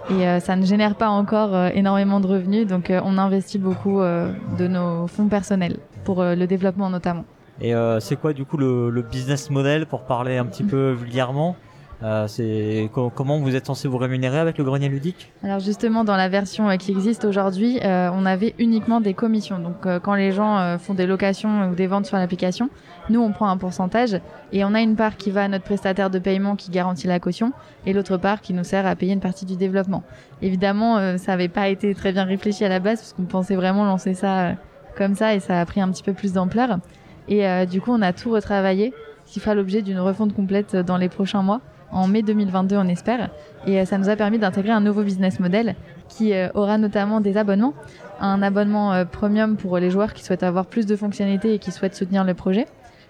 et 0.09 0.39
ça 0.39 0.55
ne 0.55 0.65
génère 0.65 0.95
pas 0.95 1.09
encore 1.09 1.55
énormément 1.75 2.19
de 2.19 2.25
revenus. 2.25 2.65
Donc, 2.65 2.91
on 2.91 3.19
investit 3.19 3.59
beaucoup 3.59 4.01
de 4.01 4.67
nos 4.67 5.05
fonds 5.05 5.27
personnels 5.27 5.77
pour 6.03 6.21
euh, 6.21 6.35
le 6.35 6.47
développement 6.47 6.89
notamment. 6.89 7.25
Et 7.61 7.73
euh, 7.75 7.99
c'est 7.99 8.15
quoi 8.15 8.33
du 8.33 8.45
coup 8.45 8.57
le, 8.57 8.89
le 8.89 9.01
business 9.03 9.49
model 9.49 9.85
pour 9.85 10.01
parler 10.05 10.37
un 10.37 10.45
petit 10.45 10.63
peu 10.63 10.91
vulgairement 10.99 11.55
euh, 12.01 12.27
C'est 12.27 12.89
co- 12.91 13.11
comment 13.13 13.39
vous 13.39 13.55
êtes 13.55 13.67
censé 13.67 13.87
vous 13.87 13.97
rémunérer 13.99 14.39
avec 14.39 14.57
le 14.57 14.63
grenier 14.63 14.89
ludique? 14.89 15.31
Alors 15.43 15.59
justement, 15.59 16.03
dans 16.03 16.17
la 16.17 16.29
version 16.29 16.75
qui 16.77 16.91
existe 16.91 17.23
aujourd'hui, 17.25 17.79
euh, 17.83 18.09
on 18.11 18.25
avait 18.25 18.55
uniquement 18.57 19.01
des 19.01 19.13
commissions. 19.13 19.59
Donc 19.59 19.85
euh, 19.85 19.99
quand 19.99 20.15
les 20.15 20.31
gens 20.31 20.77
font 20.79 20.95
des 20.95 21.05
locations 21.05 21.69
ou 21.69 21.75
des 21.75 21.85
ventes 21.87 22.07
sur 22.07 22.17
l'application, 22.17 22.69
nous 23.11 23.21
on 23.21 23.31
prend 23.31 23.47
un 23.49 23.57
pourcentage 23.57 24.19
et 24.51 24.65
on 24.65 24.73
a 24.73 24.81
une 24.81 24.95
part 24.95 25.15
qui 25.15 25.29
va 25.29 25.43
à 25.43 25.47
notre 25.47 25.63
prestataire 25.65 26.09
de 26.09 26.17
paiement 26.19 26.55
qui 26.55 26.71
garantit 26.71 27.05
la 27.07 27.19
caution 27.19 27.51
et 27.85 27.93
l'autre 27.93 28.17
part 28.17 28.41
qui 28.41 28.53
nous 28.53 28.63
sert 28.63 28.87
à 28.87 28.95
payer 28.95 29.13
une 29.13 29.19
partie 29.19 29.45
du 29.45 29.57
développement. 29.57 30.03
Évidemment, 30.41 31.17
ça 31.17 31.33
n'avait 31.33 31.49
pas 31.49 31.69
été 31.69 31.93
très 31.93 32.11
bien 32.11 32.23
réfléchi 32.23 32.65
à 32.65 32.69
la 32.69 32.79
base 32.79 32.99
parce 32.99 33.13
qu'on 33.13 33.23
pensait 33.25 33.55
vraiment 33.55 33.85
lancer 33.85 34.13
ça 34.15 34.53
comme 34.95 35.15
ça 35.15 35.33
et 35.33 35.39
ça 35.39 35.59
a 35.59 35.65
pris 35.65 35.81
un 35.81 35.89
petit 35.89 36.03
peu 36.03 36.13
plus 36.13 36.33
d'ampleur. 36.33 36.79
Et 37.27 37.47
euh, 37.47 37.65
du 37.65 37.81
coup, 37.81 37.91
on 37.91 38.01
a 38.01 38.13
tout 38.13 38.31
retravaillé, 38.31 38.93
qui 39.25 39.39
fera 39.39 39.55
l'objet 39.55 39.81
d'une 39.81 39.99
refonte 39.99 40.33
complète 40.33 40.75
dans 40.75 40.97
les 40.97 41.09
prochains 41.09 41.41
mois, 41.41 41.61
en 41.91 42.07
mai 42.07 42.21
2022 42.21 42.75
on 42.77 42.87
espère. 42.87 43.29
Et 43.65 43.79
euh, 43.79 43.85
ça 43.85 43.97
nous 43.97 44.09
a 44.09 44.15
permis 44.15 44.39
d'intégrer 44.39 44.71
un 44.71 44.81
nouveau 44.81 45.03
business 45.03 45.39
model 45.39 45.75
qui 46.09 46.33
euh, 46.33 46.49
aura 46.53 46.77
notamment 46.77 47.21
des 47.21 47.37
abonnements. 47.37 47.73
Un 48.19 48.41
abonnement 48.41 49.05
premium 49.05 49.57
pour 49.57 49.77
les 49.79 49.89
joueurs 49.89 50.13
qui 50.13 50.23
souhaitent 50.23 50.43
avoir 50.43 50.67
plus 50.67 50.85
de 50.85 50.95
fonctionnalités 50.95 51.53
et 51.55 51.59
qui 51.59 51.71
souhaitent 51.71 51.95
soutenir 51.95 52.23
le 52.23 52.33
projet. 52.33 52.67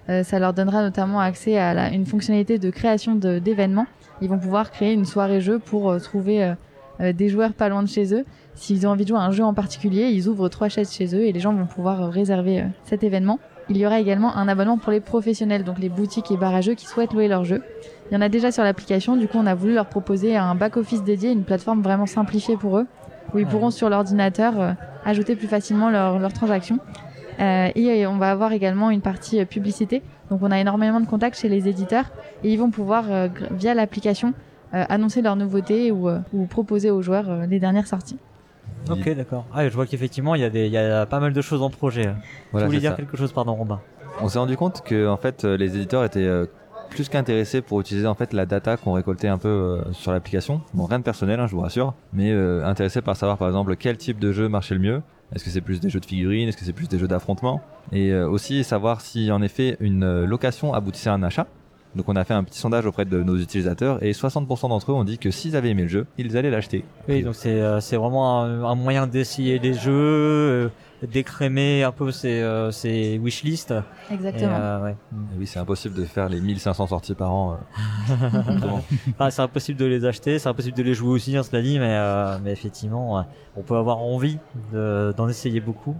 Ça 0.07 0.39
leur 0.39 0.53
donnera 0.53 0.81
notamment 0.81 1.19
accès 1.19 1.57
à 1.57 1.91
une 1.93 2.05
fonctionnalité 2.05 2.57
de 2.57 2.69
création 2.71 3.13
d'événements. 3.15 3.85
Ils 4.21 4.29
vont 4.29 4.39
pouvoir 4.39 4.71
créer 4.71 4.93
une 4.93 5.05
soirée 5.05 5.39
jeu 5.39 5.59
pour 5.59 6.01
trouver 6.01 6.55
des 7.11 7.27
joueurs 7.27 7.53
pas 7.53 7.67
loin 7.67 7.83
de 7.83 7.89
chez 7.89 8.13
eux. 8.13 8.23
S'ils 8.55 8.87
ont 8.87 8.91
envie 8.91 9.03
de 9.03 9.09
jouer 9.09 9.17
à 9.17 9.21
un 9.21 9.31
jeu 9.31 9.43
en 9.43 9.53
particulier, 9.53 10.09
ils 10.11 10.29
ouvrent 10.29 10.47
trois 10.47 10.69
chaises 10.69 10.93
chez 10.93 11.15
eux 11.15 11.25
et 11.25 11.31
les 11.31 11.39
gens 11.39 11.53
vont 11.53 11.65
pouvoir 11.65 12.03
euh, 12.03 12.09
réserver 12.09 12.61
euh, 12.61 12.65
cet 12.83 13.03
événement. 13.03 13.39
Il 13.69 13.77
y 13.77 13.85
aura 13.85 13.99
également 13.99 14.35
un 14.35 14.47
abonnement 14.47 14.77
pour 14.77 14.91
les 14.91 14.99
professionnels, 14.99 15.63
donc 15.63 15.79
les 15.79 15.89
boutiques 15.89 16.31
et 16.31 16.37
bars 16.37 16.53
à 16.53 16.61
jeux 16.61 16.75
qui 16.75 16.85
souhaitent 16.85 17.13
louer 17.13 17.27
leurs 17.27 17.45
jeux. 17.45 17.63
Il 18.11 18.13
y 18.13 18.17
en 18.17 18.21
a 18.21 18.29
déjà 18.29 18.51
sur 18.51 18.63
l'application, 18.63 19.15
du 19.15 19.27
coup 19.27 19.37
on 19.37 19.45
a 19.45 19.55
voulu 19.55 19.73
leur 19.73 19.87
proposer 19.87 20.35
un 20.35 20.53
back-office 20.53 21.03
dédié, 21.03 21.31
une 21.31 21.43
plateforme 21.43 21.81
vraiment 21.81 22.05
simplifiée 22.05 22.57
pour 22.57 22.77
eux, 22.77 22.85
où 23.33 23.39
ils 23.39 23.47
pourront 23.47 23.71
sur 23.71 23.89
l'ordinateur 23.89 24.59
euh, 24.59 24.71
ajouter 25.05 25.35
plus 25.35 25.47
facilement 25.47 25.89
leurs 25.89 26.33
transactions. 26.33 26.79
Euh, 27.39 27.69
et 27.73 28.05
euh, 28.05 28.09
on 28.09 28.17
va 28.17 28.31
avoir 28.31 28.51
également 28.51 28.91
une 28.91 29.01
partie 29.01 29.39
euh, 29.39 29.45
publicité, 29.45 30.03
donc 30.29 30.41
on 30.43 30.51
a 30.51 30.59
énormément 30.59 30.99
de 30.99 31.07
contacts 31.07 31.39
chez 31.39 31.49
les 31.49 31.67
éditeurs, 31.67 32.05
et 32.43 32.51
ils 32.51 32.59
vont 32.59 32.69
pouvoir, 32.69 33.05
euh, 33.09 33.27
via 33.51 33.73
l'application, 33.73 34.29
euh, 34.29 34.52
annoncer 34.73 35.21
leurs 35.21 35.35
nouveautés 35.35 35.91
ou, 35.91 36.09
euh, 36.09 36.19
ou 36.33 36.45
proposer 36.45 36.89
aux 36.91 37.01
joueurs 37.01 37.29
euh, 37.29 37.45
les 37.45 37.59
dernières 37.59 37.87
sorties. 37.87 38.17
Ok, 38.89 39.09
d'accord. 39.15 39.45
Ah, 39.53 39.67
je 39.69 39.73
vois 39.73 39.85
qu'effectivement 39.85 40.35
il 40.35 40.41
y, 40.41 40.43
a 40.43 40.49
des- 40.49 40.65
il 40.65 40.71
y 40.71 40.77
a 40.77 41.05
pas 41.05 41.19
mal 41.19 41.31
de 41.33 41.41
choses 41.41 41.61
en 41.61 41.69
projet. 41.69 42.09
Voilà, 42.51 42.65
tu 42.65 42.69
voulais 42.69 42.79
dire 42.79 42.91
ça. 42.91 42.97
quelque 42.97 43.15
chose, 43.17 43.31
pardon, 43.31 43.53
Robin? 43.55 43.79
On 44.21 44.27
s'est 44.27 44.39
rendu 44.39 44.57
compte 44.57 44.81
que 44.83 45.07
en 45.07 45.17
fait 45.17 45.45
euh, 45.45 45.55
les 45.57 45.75
éditeurs 45.75 46.03
étaient 46.03 46.19
euh, 46.19 46.45
plus 46.89 47.07
qu'intéressés 47.09 47.61
pour 47.61 47.79
utiliser 47.81 48.05
en 48.07 48.13
fait 48.13 48.33
la 48.33 48.45
data 48.45 48.77
qu'on 48.77 48.93
récoltait 48.93 49.27
un 49.27 49.37
peu 49.37 49.47
euh, 49.47 49.93
sur 49.93 50.11
l'application. 50.11 50.61
Bon 50.73 50.85
rien 50.85 50.99
de 50.99 51.03
personnel, 51.03 51.39
hein, 51.39 51.47
je 51.47 51.55
vous 51.55 51.61
rassure, 51.61 51.93
mais 52.11 52.31
euh, 52.31 52.65
intéressés 52.65 53.01
par 53.01 53.15
savoir 53.15 53.37
par 53.37 53.47
exemple 53.47 53.75
quel 53.75 53.97
type 53.97 54.19
de 54.19 54.31
jeu 54.31 54.49
marchait 54.49 54.75
le 54.75 54.81
mieux. 54.81 55.01
Est-ce 55.33 55.43
que 55.43 55.49
c'est 55.49 55.61
plus 55.61 55.79
des 55.79 55.89
jeux 55.89 55.99
de 55.99 56.05
figurines? 56.05 56.47
Est-ce 56.49 56.57
que 56.57 56.65
c'est 56.65 56.73
plus 56.73 56.87
des 56.89 56.99
jeux 56.99 57.07
d'affrontement? 57.07 57.61
Et 57.91 58.11
euh, 58.11 58.27
aussi 58.29 58.63
savoir 58.63 59.01
si 59.01 59.31
en 59.31 59.41
effet 59.41 59.77
une 59.79 60.03
euh, 60.03 60.25
location 60.27 60.73
aboutissait 60.73 61.09
à 61.09 61.13
un 61.13 61.23
achat. 61.23 61.47
Donc 61.95 62.09
on 62.09 62.15
a 62.15 62.23
fait 62.23 62.33
un 62.33 62.43
petit 62.43 62.57
sondage 62.59 62.85
auprès 62.87 63.05
de 63.05 63.21
nos 63.21 63.37
utilisateurs 63.37 64.01
et 64.03 64.13
60% 64.13 64.69
d'entre 64.69 64.91
eux 64.91 64.95
ont 64.95 65.03
dit 65.03 65.19
que 65.19 65.29
s'ils 65.29 65.55
avaient 65.55 65.69
aimé 65.69 65.83
le 65.83 65.87
jeu, 65.89 66.07
ils 66.17 66.35
allaient 66.37 66.49
l'acheter. 66.49 66.83
Oui, 67.07 67.21
donc 67.21 67.35
c'est 67.35 67.61
euh, 67.61 67.79
c'est 67.81 67.97
vraiment 67.97 68.41
un, 68.41 68.63
un 68.63 68.75
moyen 68.75 69.05
d'essayer 69.05 69.59
les 69.59 69.73
jeux, 69.75 69.91
euh, 69.93 70.69
d'écrémer 71.11 71.83
un 71.83 71.91
peu 71.91 72.11
ses, 72.11 72.41
euh, 72.41 72.71
ses 72.71 73.19
wishlists. 73.19 73.73
Et, 74.09 74.13
Exactement. 74.15 74.55
euh, 74.55 74.83
ouais. 74.85 74.91
Et 74.91 75.37
oui, 75.37 75.45
c'est 75.45 75.59
impossible 75.59 75.93
de 75.95 76.05
faire 76.05 76.29
les 76.29 76.41
1500 76.41 76.87
sorties 76.87 77.13
par 77.13 77.31
an. 77.31 77.59
euh. 78.09 78.15
Ah, 79.19 79.29
c'est 79.31 79.41
impossible 79.41 79.79
de 79.79 79.85
les 79.85 80.05
acheter, 80.05 80.39
c'est 80.39 80.49
impossible 80.49 80.75
de 80.77 80.83
les 80.83 80.93
jouer 80.93 81.09
aussi, 81.11 81.37
hein, 81.37 81.43
cela 81.43 81.61
dit, 81.61 81.77
mais, 81.79 81.95
euh, 81.95 82.37
mais 82.43 82.51
effectivement, 82.51 83.23
on 83.55 83.61
peut 83.61 83.75
avoir 83.75 83.99
envie 83.99 84.37
de- 84.71 85.13
d'en 85.15 85.27
essayer 85.29 85.59
beaucoup. 85.59 85.95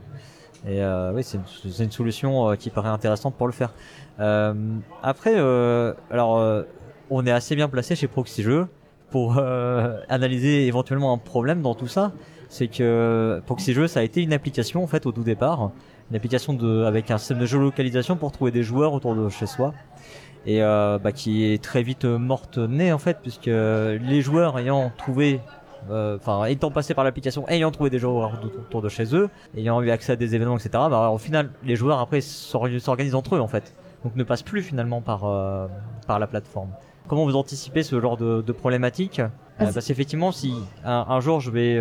Et 0.65 0.81
euh, 0.81 1.11
oui, 1.13 1.23
c'est 1.23 1.37
une, 1.37 1.85
une 1.85 1.91
solution 1.91 2.49
euh, 2.49 2.55
qui 2.55 2.69
paraît 2.69 2.89
intéressante 2.89 3.35
pour 3.35 3.47
le 3.47 3.53
faire. 3.53 3.73
Euh, 4.19 4.53
après, 5.01 5.35
alors, 6.11 6.65
on 7.09 7.25
est 7.25 7.31
assez 7.31 7.55
bien 7.55 7.69
placé 7.69 7.95
chez 7.95 8.07
Proxy 8.07 8.43
Jeux 8.43 8.67
pour 9.09 9.37
analyser 10.09 10.65
éventuellement 10.67 11.13
un 11.13 11.17
problème 11.17 11.61
dans 11.61 11.75
tout 11.75 11.87
ça. 11.87 12.11
C'est 12.49 12.67
que 12.67 13.41
Proxy 13.45 13.73
Jeux, 13.73 13.87
ça 13.87 13.99
a 13.99 14.03
été 14.03 14.21
une 14.21 14.33
application 14.33 14.83
en 14.83 14.87
fait 14.87 15.05
au 15.05 15.11
tout 15.11 15.23
départ, 15.23 15.71
une 16.09 16.17
application 16.17 16.53
de, 16.53 16.83
avec 16.83 17.11
un 17.11 17.17
système 17.17 17.39
de 17.39 17.45
géolocalisation 17.45 18.15
pour 18.15 18.31
trouver 18.31 18.51
des 18.51 18.63
joueurs 18.63 18.93
autour 18.93 19.15
de 19.15 19.29
chez 19.29 19.47
soi 19.47 19.73
et 20.45 20.61
euh, 20.61 20.99
bah, 20.99 21.11
qui 21.11 21.45
est 21.45 21.63
très 21.63 21.83
vite 21.83 22.05
morte 22.05 22.57
née 22.57 22.91
en 22.91 22.97
fait 22.97 23.17
puisque 23.21 23.45
les 23.47 24.21
joueurs 24.21 24.59
ayant 24.59 24.91
trouvé 24.97 25.39
euh, 25.89 26.17
enfin 26.17 26.45
étant 26.45 26.71
passés 26.71 26.93
par 26.93 27.03
l'application 27.03 27.47
ayant 27.49 27.71
trouvé 27.71 27.89
des 27.89 27.99
joueurs 27.99 28.31
autour 28.43 28.81
de 28.81 28.89
chez 28.89 29.15
eux 29.15 29.29
ayant 29.57 29.81
eu 29.81 29.89
accès 29.91 30.13
à 30.13 30.15
des 30.15 30.35
événements 30.35 30.57
etc 30.57 30.69
bah, 30.89 31.09
au 31.09 31.17
final 31.17 31.49
les 31.63 31.75
joueurs 31.75 31.99
après 31.99 32.21
s'or- 32.21 32.67
s'organisent 32.79 33.15
entre 33.15 33.35
eux 33.35 33.39
en 33.41 33.47
fait 33.47 33.73
donc 34.03 34.15
ne 34.15 34.23
passent 34.23 34.43
plus 34.43 34.61
finalement 34.61 35.01
par 35.01 35.23
euh, 35.25 35.67
par 36.07 36.19
la 36.19 36.27
plateforme. 36.27 36.69
Comment 37.07 37.23
vous 37.25 37.35
anticipez 37.35 37.83
ce 37.83 37.99
genre 38.01 38.17
de, 38.17 38.41
de 38.41 38.51
problématique? 38.51 39.19
Euh, 39.19 39.27
Ah, 39.59 39.65
Parce 39.73 39.85
qu'effectivement, 39.87 40.31
si 40.31 40.53
un, 40.85 41.05
un 41.07 41.19
jour 41.21 41.39
je 41.39 41.51
vais 41.51 41.77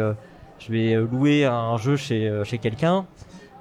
je 0.60 0.70
vais 0.72 0.94
louer 0.94 1.44
un 1.46 1.76
jeu 1.78 1.96
chez 1.96 2.42
chez 2.44 2.58
quelqu'un, 2.58 3.06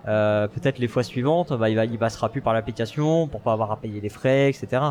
euh, 0.08 0.48
peut-être 0.48 0.80
les 0.80 0.88
fois 0.88 1.04
suivantes, 1.04 1.54
bah, 1.54 1.70
il 1.70 1.76
va 1.76 1.86
il 1.86 1.98
passera 1.98 2.30
plus 2.30 2.42
par 2.42 2.54
l'application 2.54 3.28
pour 3.28 3.42
pas 3.42 3.54
avoir 3.54 3.72
à 3.72 3.78
payer 3.78 4.02
les 4.02 4.10
frais, 4.10 4.50
etc. 4.50 4.82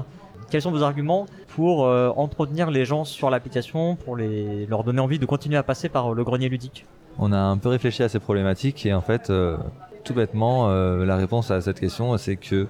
Quels 0.49 0.63
sont 0.63 0.71
vos 0.71 0.83
arguments 0.83 1.27
pour 1.49 1.85
euh, 1.85 2.11
entretenir 2.17 2.71
les 2.71 2.85
gens 2.85 3.05
sur 3.05 3.31
l'application, 3.31 3.97
pour 3.97 4.17
les 4.17 4.67
leur 4.67 4.85
donner 4.85 5.01
envie 5.01 5.19
de 5.19 5.27
continuer 5.27 5.57
à 5.57 5.63
passer 5.63 5.89
par 5.89 6.11
euh, 6.11 6.15
le 6.15 6.25
grenier 6.25 6.49
ludique? 6.49 6.87
On 7.19 7.33
a 7.33 7.39
un 7.39 7.59
peu 7.59 7.69
réfléchi 7.69 8.03
à 8.03 8.09
ces 8.09 8.19
problématiques 8.19 8.87
et 8.87 8.95
en 8.95 9.01
fait, 9.01 9.31
euh, 9.31 9.57
tout 10.05 10.15
bêtement, 10.15 10.69
la 10.71 11.17
réponse 11.17 11.51
à 11.51 11.61
cette 11.61 11.79
question, 11.79 12.17
c'est 12.17 12.37
que 12.37 12.67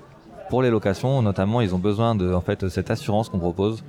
pour 0.49 0.62
les 0.62 0.71
locations, 0.71 1.23
notamment, 1.23 1.61
ils 1.61 1.75
ont 1.75 1.79
besoin 1.79 2.17
de 2.17 2.35
en 2.35 2.41
fait 2.41 2.69
cette 2.69 2.91
assurance 2.91 3.29
qu'on 3.29 3.39
propose, 3.39 3.85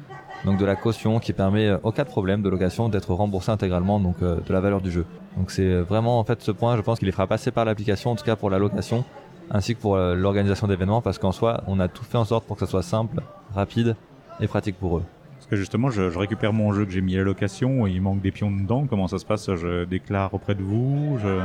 donc 0.45 0.59
de 0.59 0.65
la 0.65 0.75
caution 0.75 1.19
qui 1.19 1.33
permet, 1.33 1.71
au 1.81 1.91
cas 1.91 2.03
de 2.03 2.09
problème 2.09 2.43
de 2.43 2.49
location, 2.49 2.87
d'être 2.87 3.11
remboursé 3.13 3.49
intégralement 3.49 3.99
donc 3.99 4.19
de 4.19 4.53
la 4.53 4.59
valeur 4.59 4.79
du 4.79 4.91
jeu. 4.91 5.05
Donc 5.37 5.49
c'est 5.49 5.81
vraiment 5.81 6.19
en 6.19 6.23
fait 6.23 6.39
ce 6.43 6.51
point, 6.51 6.77
je 6.77 6.81
pense 6.81 6.99
qu'il 6.99 7.07
les 7.07 7.11
fera 7.11 7.25
passer 7.25 7.49
par 7.49 7.65
l'application, 7.65 8.11
en 8.11 8.15
tout 8.15 8.25
cas 8.25 8.35
pour 8.35 8.51
la 8.51 8.59
location, 8.59 9.03
ainsi 9.49 9.75
que 9.75 9.81
pour 9.81 9.97
l'organisation 9.97 10.67
d'événements, 10.67 11.01
parce 11.01 11.17
qu'en 11.17 11.31
soi, 11.31 11.63
on 11.65 11.79
a 11.79 11.87
tout 11.87 12.03
fait 12.03 12.19
en 12.19 12.25
sorte 12.25 12.45
pour 12.45 12.57
que 12.57 12.65
ça 12.65 12.69
soit 12.69 12.83
simple, 12.83 13.21
rapide 13.53 13.95
et 14.39 14.47
pratique 14.47 14.77
pour 14.77 14.97
eux. 14.97 15.03
Parce 15.35 15.47
que 15.47 15.55
justement, 15.55 15.89
je, 15.89 16.09
je 16.09 16.17
récupère 16.19 16.53
mon 16.53 16.71
jeu 16.73 16.85
que 16.85 16.91
j'ai 16.91 17.01
mis 17.01 17.15
à 17.15 17.19
la 17.19 17.23
location, 17.25 17.87
il 17.87 18.01
manque 18.01 18.21
des 18.21 18.31
pions 18.31 18.51
dedans. 18.51 18.85
Comment 18.89 19.07
ça 19.07 19.17
se 19.17 19.25
passe? 19.25 19.53
Je 19.55 19.85
déclare 19.85 20.33
auprès 20.33 20.55
de 20.55 20.61
vous 20.61 21.17
je... 21.21 21.39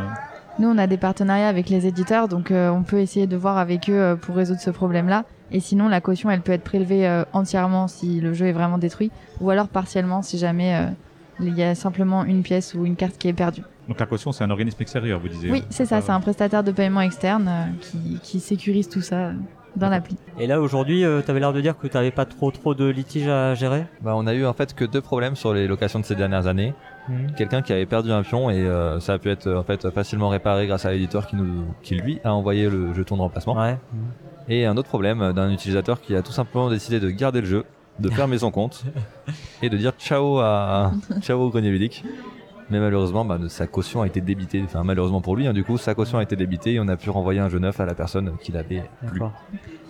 Nous, 0.58 0.68
on 0.68 0.78
a 0.78 0.86
des 0.86 0.96
partenariats 0.96 1.48
avec 1.48 1.68
les 1.68 1.86
éditeurs, 1.86 2.28
donc 2.28 2.50
euh, 2.50 2.70
on 2.70 2.82
peut 2.82 2.98
essayer 3.00 3.26
de 3.26 3.36
voir 3.36 3.58
avec 3.58 3.90
eux 3.90 4.00
euh, 4.00 4.16
pour 4.16 4.36
résoudre 4.36 4.60
ce 4.60 4.70
problème-là. 4.70 5.24
Et 5.52 5.60
sinon, 5.60 5.88
la 5.88 6.00
caution, 6.00 6.30
elle 6.30 6.40
peut 6.40 6.52
être 6.52 6.64
prélevée 6.64 7.06
euh, 7.06 7.24
entièrement 7.34 7.88
si 7.88 8.20
le 8.20 8.32
jeu 8.32 8.46
est 8.46 8.52
vraiment 8.52 8.78
détruit, 8.78 9.10
ou 9.42 9.50
alors 9.50 9.68
partiellement 9.68 10.22
si 10.22 10.38
jamais 10.38 10.74
euh, 10.74 10.86
il 11.40 11.54
y 11.54 11.62
a 11.62 11.74
simplement 11.74 12.24
une 12.24 12.42
pièce 12.42 12.74
ou 12.74 12.86
une 12.86 12.96
carte 12.96 13.18
qui 13.18 13.28
est 13.28 13.34
perdue. 13.34 13.62
Donc 13.86 14.00
la 14.00 14.06
caution, 14.06 14.32
c'est 14.32 14.44
un 14.44 14.50
organisme 14.50 14.80
extérieur, 14.80 15.20
vous 15.20 15.28
disiez 15.28 15.50
Oui, 15.50 15.62
c'est 15.68 15.84
ça, 15.84 16.00
c'est 16.00 16.10
un 16.10 16.20
prestataire 16.20 16.64
de 16.64 16.72
paiement 16.72 17.02
externe 17.02 17.48
euh, 17.48 17.64
qui, 17.80 18.18
qui 18.22 18.40
sécurise 18.40 18.88
tout 18.88 19.02
ça 19.02 19.16
euh, 19.16 19.32
dans 19.76 19.88
l'appli. 19.88 20.16
Et 20.38 20.46
là 20.46 20.60
aujourd'hui, 20.60 21.00
tu 21.24 21.30
avais 21.30 21.40
l'air 21.40 21.52
de 21.52 21.60
dire 21.60 21.76
que 21.78 21.86
tu 21.86 21.96
n'avais 21.96 22.10
pas 22.10 22.24
trop 22.24 22.50
trop 22.50 22.74
de 22.74 22.86
litiges 22.86 23.28
à 23.28 23.54
gérer. 23.54 23.84
Bah, 24.00 24.12
on 24.16 24.26
a 24.26 24.34
eu 24.34 24.44
en 24.46 24.52
fait 24.52 24.74
que 24.74 24.84
deux 24.84 25.00
problèmes 25.00 25.36
sur 25.36 25.52
les 25.54 25.66
locations 25.66 25.98
de 26.00 26.04
ces 26.04 26.14
dernières 26.14 26.46
années. 26.46 26.74
Mhm. 27.08 27.34
quelqu'un 27.36 27.62
qui 27.62 27.72
avait 27.72 27.86
perdu 27.86 28.10
un 28.10 28.24
pion 28.24 28.50
et 28.50 28.56
euh, 28.58 28.98
ça 28.98 29.12
a 29.12 29.18
pu 29.18 29.30
être 29.30 29.46
euh, 29.46 29.60
en 29.60 29.62
fait 29.62 29.90
facilement 29.90 30.28
réparé 30.28 30.66
grâce 30.66 30.86
à 30.86 30.90
l'éditeur 30.90 31.28
qui 31.28 31.36
nous 31.36 31.62
qui 31.80 31.94
lui 31.94 32.18
a 32.24 32.34
envoyé 32.34 32.68
le 32.68 32.92
jeton 32.94 33.16
de 33.16 33.20
remplacement 33.20 33.54
Ouais. 33.56 33.78
et 34.48 34.66
un 34.66 34.76
autre 34.76 34.88
problème 34.88 35.22
euh, 35.22 35.32
d'un 35.32 35.52
utilisateur 35.52 36.00
qui 36.00 36.16
a 36.16 36.22
tout 36.22 36.32
simplement 36.32 36.68
décidé 36.68 36.98
de 36.98 37.08
garder 37.10 37.42
le 37.42 37.46
jeu 37.46 37.64
de 38.00 38.10
fermer 38.10 38.38
son 38.38 38.50
compte 38.50 38.82
et 39.62 39.70
de 39.70 39.76
dire 39.76 39.92
ciao 40.00 40.40
à 40.40 40.90
ciao 41.20 41.38
au 41.40 41.48
grenier 41.48 41.70
ludique 41.70 42.02
mais 42.70 42.80
malheureusement 42.80 43.24
bah, 43.24 43.38
sa 43.48 43.66
caution 43.66 44.02
a 44.02 44.06
été 44.06 44.20
débitée 44.20 44.62
enfin 44.64 44.82
malheureusement 44.84 45.20
pour 45.20 45.36
lui 45.36 45.46
hein, 45.46 45.52
du 45.52 45.64
coup 45.64 45.78
sa 45.78 45.94
caution 45.94 46.18
a 46.18 46.22
été 46.22 46.36
débitée 46.36 46.74
et 46.74 46.80
on 46.80 46.88
a 46.88 46.96
pu 46.96 47.10
renvoyer 47.10 47.40
un 47.40 47.48
jeu 47.48 47.58
neuf 47.58 47.78
à 47.80 47.86
la 47.86 47.94
personne 47.94 48.32
qui 48.42 48.52
l'avait 48.52 48.82
plus 49.06 49.20
D'accord. 49.20 49.32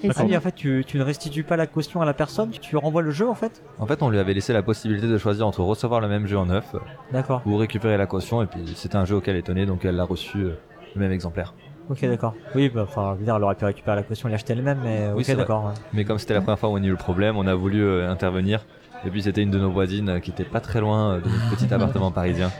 Et 0.03 0.11
Ah 0.15 0.23
oui, 0.25 0.37
en 0.37 0.41
fait, 0.41 0.55
tu, 0.55 0.85
tu 0.87 0.99
ne 0.99 1.03
restitues 1.03 1.43
pas 1.43 1.57
la 1.57 1.67
caution 1.67 2.03
à 2.03 2.05
la 2.05 2.13
personne, 2.13 2.51
tu 2.51 2.77
renvoies 2.77 3.01
le 3.01 3.11
jeu 3.11 3.27
en 3.29 3.35
fait? 3.35 3.63
En 3.79 3.87
fait 3.87 4.03
on 4.03 4.11
lui 4.11 4.19
avait 4.19 4.35
laissé 4.35 4.53
la 4.53 4.63
possibilité 4.63 5.09
de 5.09 5.17
choisir 5.19 5.47
entre 5.47 5.61
recevoir 5.63 6.01
le 6.01 6.09
même 6.09 6.27
jeu 6.27 6.37
en 6.37 6.47
neuf 6.47 6.77
D'accord. 7.13 7.43
ou 7.47 7.57
récupérer 7.57 7.97
la 7.97 8.07
caution 8.07 8.43
et 8.43 8.47
puis 8.47 8.61
c'était 8.77 8.97
un 8.97 9.05
jeu 9.07 9.17
auquel 9.17 9.37
elle 9.37 9.43
tenait 9.43 9.67
donc 9.67 9.85
elle 9.85 9.97
l'a 9.97 10.05
reçu 10.05 10.39
euh, 10.39 10.59
le 10.95 11.01
même 11.01 11.13
exemplaire 11.13 11.55
Ok, 11.89 12.01
d'accord. 12.05 12.35
Oui, 12.57 12.69
bah, 12.69 12.83
enfin, 12.83 13.15
dire, 13.21 13.37
elle 13.37 13.45
aurait 13.45 13.55
pu 13.55 13.65
récupérer 13.65 13.95
la 13.95 14.03
caution 14.03 14.29
et 14.29 14.33
l'acheter 14.33 14.55
elle-même, 14.55 14.81
mais 14.83 15.09
Oui, 15.15 15.23
ok, 15.29 15.37
d'accord. 15.37 15.67
ouais. 15.67 15.73
Mais 15.93 16.05
comme 16.05 16.19
c'était 16.19 16.35
la 16.35 16.41
première 16.41 16.59
fois 16.59 16.69
où 16.69 16.73
on 16.73 16.83
a 16.83 16.85
eu 16.85 16.91
le 16.91 16.97
problème, 16.97 17.37
on 17.37 17.47
a 17.47 17.55
voulu 17.55 17.81
euh, 17.81 18.11
intervenir. 18.11 18.67
Et 19.05 19.11
puis 19.11 19.23
c'était 19.23 19.43
une 19.43 19.51
de 19.51 19.59
nos 19.59 19.71
voisines 19.71 20.09
euh, 20.09 20.21
qui 20.21 20.31
était 20.31 20.45
pas 20.45 20.61
très 20.61 20.81
loin 20.81 21.15
euh, 21.15 21.21
de 21.21 21.29
notre 21.29 21.51
petit 21.51 21.73
appartement 21.75 22.11
parisien. 22.11 22.51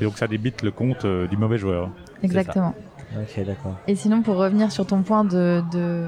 Et 0.00 0.04
donc 0.04 0.18
ça 0.18 0.26
débite 0.26 0.62
le 0.62 0.70
compte 0.70 1.04
euh, 1.04 1.26
du 1.26 1.36
mauvais 1.36 1.58
joueur. 1.58 1.90
Exactement. 2.22 2.74
Ok, 3.16 3.44
d'accord. 3.44 3.74
Et 3.88 3.96
sinon, 3.96 4.22
pour 4.22 4.36
revenir 4.36 4.70
sur 4.70 4.86
ton 4.86 5.02
point 5.02 5.24
de, 5.24 5.62
de 5.72 6.06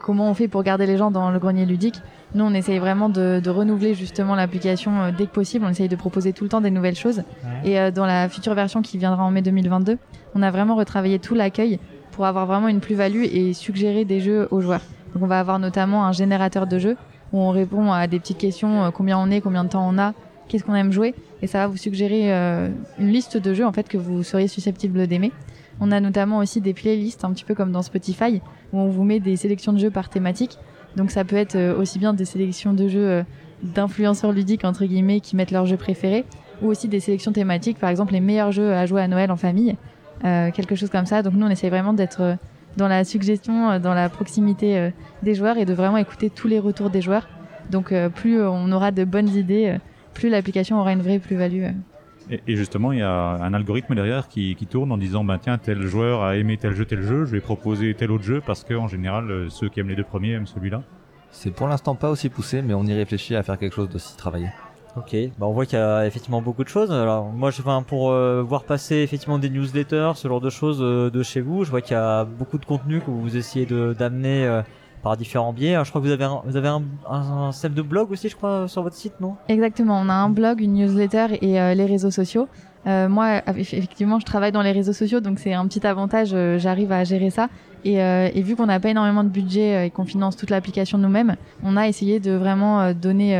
comment 0.00 0.28
on 0.28 0.34
fait 0.34 0.48
pour 0.48 0.64
garder 0.64 0.86
les 0.86 0.96
gens 0.96 1.12
dans 1.12 1.30
le 1.30 1.38
grenier 1.38 1.64
ludique, 1.64 2.00
nous, 2.34 2.44
on 2.44 2.52
essaye 2.52 2.78
vraiment 2.78 3.08
de, 3.08 3.40
de 3.42 3.50
renouveler 3.50 3.94
justement 3.94 4.34
l'application 4.34 5.02
euh, 5.02 5.10
dès 5.16 5.26
que 5.26 5.32
possible. 5.32 5.64
On 5.64 5.68
essaye 5.68 5.88
de 5.88 5.96
proposer 5.96 6.32
tout 6.32 6.42
le 6.44 6.50
temps 6.50 6.60
des 6.60 6.70
nouvelles 6.70 6.96
choses. 6.96 7.22
Et 7.64 7.78
euh, 7.78 7.90
dans 7.92 8.06
la 8.06 8.28
future 8.28 8.54
version 8.54 8.82
qui 8.82 8.98
viendra 8.98 9.22
en 9.22 9.30
mai 9.30 9.42
2022, 9.42 9.98
on 10.34 10.42
a 10.42 10.50
vraiment 10.50 10.74
retravaillé 10.74 11.20
tout 11.20 11.34
l'accueil 11.34 11.78
pour 12.10 12.26
avoir 12.26 12.46
vraiment 12.46 12.68
une 12.68 12.80
plus-value 12.80 13.24
et 13.24 13.52
suggérer 13.52 14.04
des 14.04 14.20
jeux 14.20 14.48
aux 14.50 14.60
joueurs. 14.60 14.82
Donc, 15.14 15.22
on 15.22 15.26
va 15.26 15.38
avoir 15.38 15.58
notamment 15.60 16.06
un 16.06 16.12
générateur 16.12 16.66
de 16.66 16.78
jeux 16.78 16.96
où 17.32 17.38
on 17.38 17.50
répond 17.50 17.92
à 17.92 18.06
des 18.06 18.18
petites 18.18 18.38
questions 18.38 18.84
euh, 18.84 18.90
combien 18.90 19.18
on 19.18 19.30
est, 19.30 19.40
combien 19.40 19.64
de 19.64 19.68
temps 19.68 19.88
on 19.88 19.98
a, 19.98 20.14
qu'est-ce 20.48 20.64
qu'on 20.64 20.74
aime 20.74 20.92
jouer, 20.92 21.14
et 21.40 21.46
ça 21.46 21.58
va 21.58 21.66
vous 21.66 21.76
suggérer 21.76 22.32
euh, 22.32 22.68
une 22.98 23.08
liste 23.08 23.36
de 23.36 23.54
jeux 23.54 23.66
en 23.66 23.72
fait 23.72 23.88
que 23.88 23.98
vous 23.98 24.22
seriez 24.22 24.48
susceptible 24.48 25.06
d'aimer. 25.06 25.32
On 25.80 25.90
a 25.90 26.00
notamment 26.00 26.38
aussi 26.38 26.60
des 26.60 26.74
playlists, 26.74 27.24
un 27.24 27.32
petit 27.32 27.44
peu 27.44 27.54
comme 27.54 27.72
dans 27.72 27.82
Spotify, 27.82 28.40
où 28.72 28.78
on 28.78 28.88
vous 28.88 29.04
met 29.04 29.20
des 29.20 29.36
sélections 29.36 29.72
de 29.72 29.78
jeux 29.78 29.90
par 29.90 30.10
thématique. 30.10 30.58
Donc 30.96 31.10
ça 31.10 31.24
peut 31.24 31.36
être 31.36 31.56
euh, 31.56 31.76
aussi 31.76 31.98
bien 31.98 32.12
des 32.12 32.26
sélections 32.26 32.74
de 32.74 32.88
jeux 32.88 33.24
d'influenceurs 33.62 34.32
ludiques, 34.32 34.64
entre 34.64 34.84
guillemets, 34.84 35.20
qui 35.20 35.36
mettent 35.36 35.52
leurs 35.52 35.66
jeux 35.66 35.76
préférés, 35.76 36.24
ou 36.60 36.68
aussi 36.68 36.88
des 36.88 37.00
sélections 37.00 37.32
thématiques, 37.32 37.78
par 37.78 37.90
exemple 37.90 38.12
les 38.12 38.20
meilleurs 38.20 38.52
jeux 38.52 38.72
à 38.72 38.86
jouer 38.86 39.00
à 39.00 39.08
Noël 39.08 39.30
en 39.30 39.36
famille, 39.36 39.76
quelque 40.22 40.74
chose 40.74 40.90
comme 40.90 41.06
ça. 41.06 41.22
Donc 41.22 41.34
nous, 41.34 41.46
on 41.46 41.50
essaye 41.50 41.70
vraiment 41.70 41.92
d'être 41.92 42.36
dans 42.76 42.88
la 42.88 43.04
suggestion, 43.04 43.70
euh, 43.70 43.78
dans 43.78 43.94
la 43.94 44.08
proximité 44.08 44.78
euh, 44.78 44.90
des 45.22 45.34
joueurs 45.34 45.58
et 45.58 45.64
de 45.64 45.74
vraiment 45.74 45.98
écouter 45.98 46.30
tous 46.30 46.48
les 46.48 46.58
retours 46.58 46.90
des 46.90 47.00
joueurs. 47.00 47.28
Donc 47.70 47.92
euh, 47.92 48.08
plus 48.08 48.42
on 48.42 48.70
aura 48.72 48.90
de 48.90 49.04
bonnes 49.04 49.28
idées, 49.28 49.78
plus 50.14 50.28
l'application 50.28 50.80
aura 50.80 50.92
une 50.92 51.02
vraie 51.02 51.18
plus-value. 51.18 51.64
Et, 52.30 52.56
justement, 52.56 52.92
il 52.92 53.00
y 53.00 53.02
a 53.02 53.12
un 53.12 53.52
algorithme 53.52 53.96
derrière 53.96 54.28
qui, 54.28 54.54
qui 54.54 54.66
tourne 54.66 54.92
en 54.92 54.96
disant 54.96 55.24
bah, 55.24 55.38
tiens, 55.42 55.58
tel 55.58 55.82
joueur 55.82 56.22
a 56.22 56.36
aimé 56.36 56.56
tel 56.56 56.72
jeu, 56.72 56.84
tel 56.84 57.02
jeu, 57.02 57.24
je 57.24 57.32
vais 57.32 57.40
proposer 57.40 57.94
tel 57.94 58.12
autre 58.12 58.22
jeu 58.22 58.40
parce 58.46 58.62
que 58.62 58.74
en 58.74 58.86
général, 58.86 59.48
ceux 59.50 59.68
qui 59.68 59.80
aiment 59.80 59.88
les 59.88 59.96
deux 59.96 60.04
premiers 60.04 60.32
aiment 60.32 60.46
celui-là. 60.46 60.82
C'est 61.32 61.50
pour 61.50 61.66
l'instant 61.66 61.96
pas 61.96 62.10
aussi 62.10 62.28
poussé, 62.28 62.62
mais 62.62 62.74
on 62.74 62.84
y 62.84 62.94
réfléchit 62.94 63.34
à 63.34 63.42
faire 63.42 63.58
quelque 63.58 63.74
chose 63.74 63.88
d'aussi 63.88 64.16
travaillé. 64.16 64.48
Ok, 64.94 65.16
bah 65.38 65.46
on 65.46 65.52
voit 65.52 65.64
qu'il 65.64 65.78
y 65.78 65.82
a 65.82 66.06
effectivement 66.06 66.42
beaucoup 66.42 66.64
de 66.64 66.68
choses. 66.68 66.92
Alors 66.92 67.24
moi, 67.24 67.50
je, 67.50 67.62
enfin, 67.62 67.82
pour 67.82 68.10
euh, 68.10 68.42
voir 68.42 68.64
passer 68.64 68.96
effectivement 68.96 69.38
des 69.38 69.48
newsletters, 69.48 70.12
ce 70.16 70.28
genre 70.28 70.40
de 70.42 70.50
choses 70.50 70.80
euh, 70.82 71.10
de 71.10 71.22
chez 71.22 71.40
vous, 71.40 71.64
je 71.64 71.70
vois 71.70 71.80
qu'il 71.80 71.94
y 71.94 71.98
a 71.98 72.24
beaucoup 72.26 72.58
de 72.58 72.66
contenu 72.66 73.00
que 73.00 73.10
vous 73.10 73.34
essayez 73.36 73.64
de 73.64 73.94
d'amener 73.98 74.44
euh, 74.44 74.60
par 75.02 75.16
différents 75.16 75.54
biais. 75.54 75.72
Alors, 75.72 75.86
je 75.86 75.90
crois 75.90 76.02
que 76.02 76.06
vous 76.06 76.12
avez 76.12 76.24
un, 76.24 76.42
vous 76.44 76.56
avez 76.56 76.68
un, 76.68 76.82
un, 77.08 77.20
un 77.46 77.52
système 77.52 77.72
de 77.72 77.80
blog 77.80 78.10
aussi, 78.10 78.28
je 78.28 78.36
crois, 78.36 78.68
sur 78.68 78.82
votre 78.82 78.94
site, 78.94 79.14
non? 79.18 79.34
Exactement, 79.48 79.98
on 79.98 80.10
a 80.10 80.14
un 80.14 80.28
blog, 80.28 80.60
une 80.60 80.74
newsletter 80.74 81.38
et 81.40 81.58
euh, 81.58 81.72
les 81.72 81.86
réseaux 81.86 82.10
sociaux. 82.10 82.46
Euh, 82.86 83.08
moi, 83.08 83.38
eff- 83.46 83.58
effectivement, 83.74 84.20
je 84.20 84.26
travaille 84.26 84.52
dans 84.52 84.60
les 84.62 84.72
réseaux 84.72 84.92
sociaux, 84.92 85.20
donc 85.20 85.38
c'est 85.38 85.54
un 85.54 85.66
petit 85.68 85.86
avantage, 85.86 86.32
euh, 86.34 86.58
j'arrive 86.58 86.92
à 86.92 87.02
gérer 87.04 87.30
ça. 87.30 87.48
Et, 87.84 87.96
et 87.96 88.42
vu 88.42 88.54
qu'on 88.54 88.66
n'a 88.66 88.78
pas 88.78 88.90
énormément 88.90 89.24
de 89.24 89.28
budget 89.28 89.86
et 89.86 89.90
qu'on 89.90 90.04
finance 90.04 90.36
toute 90.36 90.50
l'application 90.50 90.98
nous-mêmes, 90.98 91.34
on 91.64 91.76
a 91.76 91.88
essayé 91.88 92.20
de 92.20 92.30
vraiment 92.30 92.92
donner, 92.92 93.36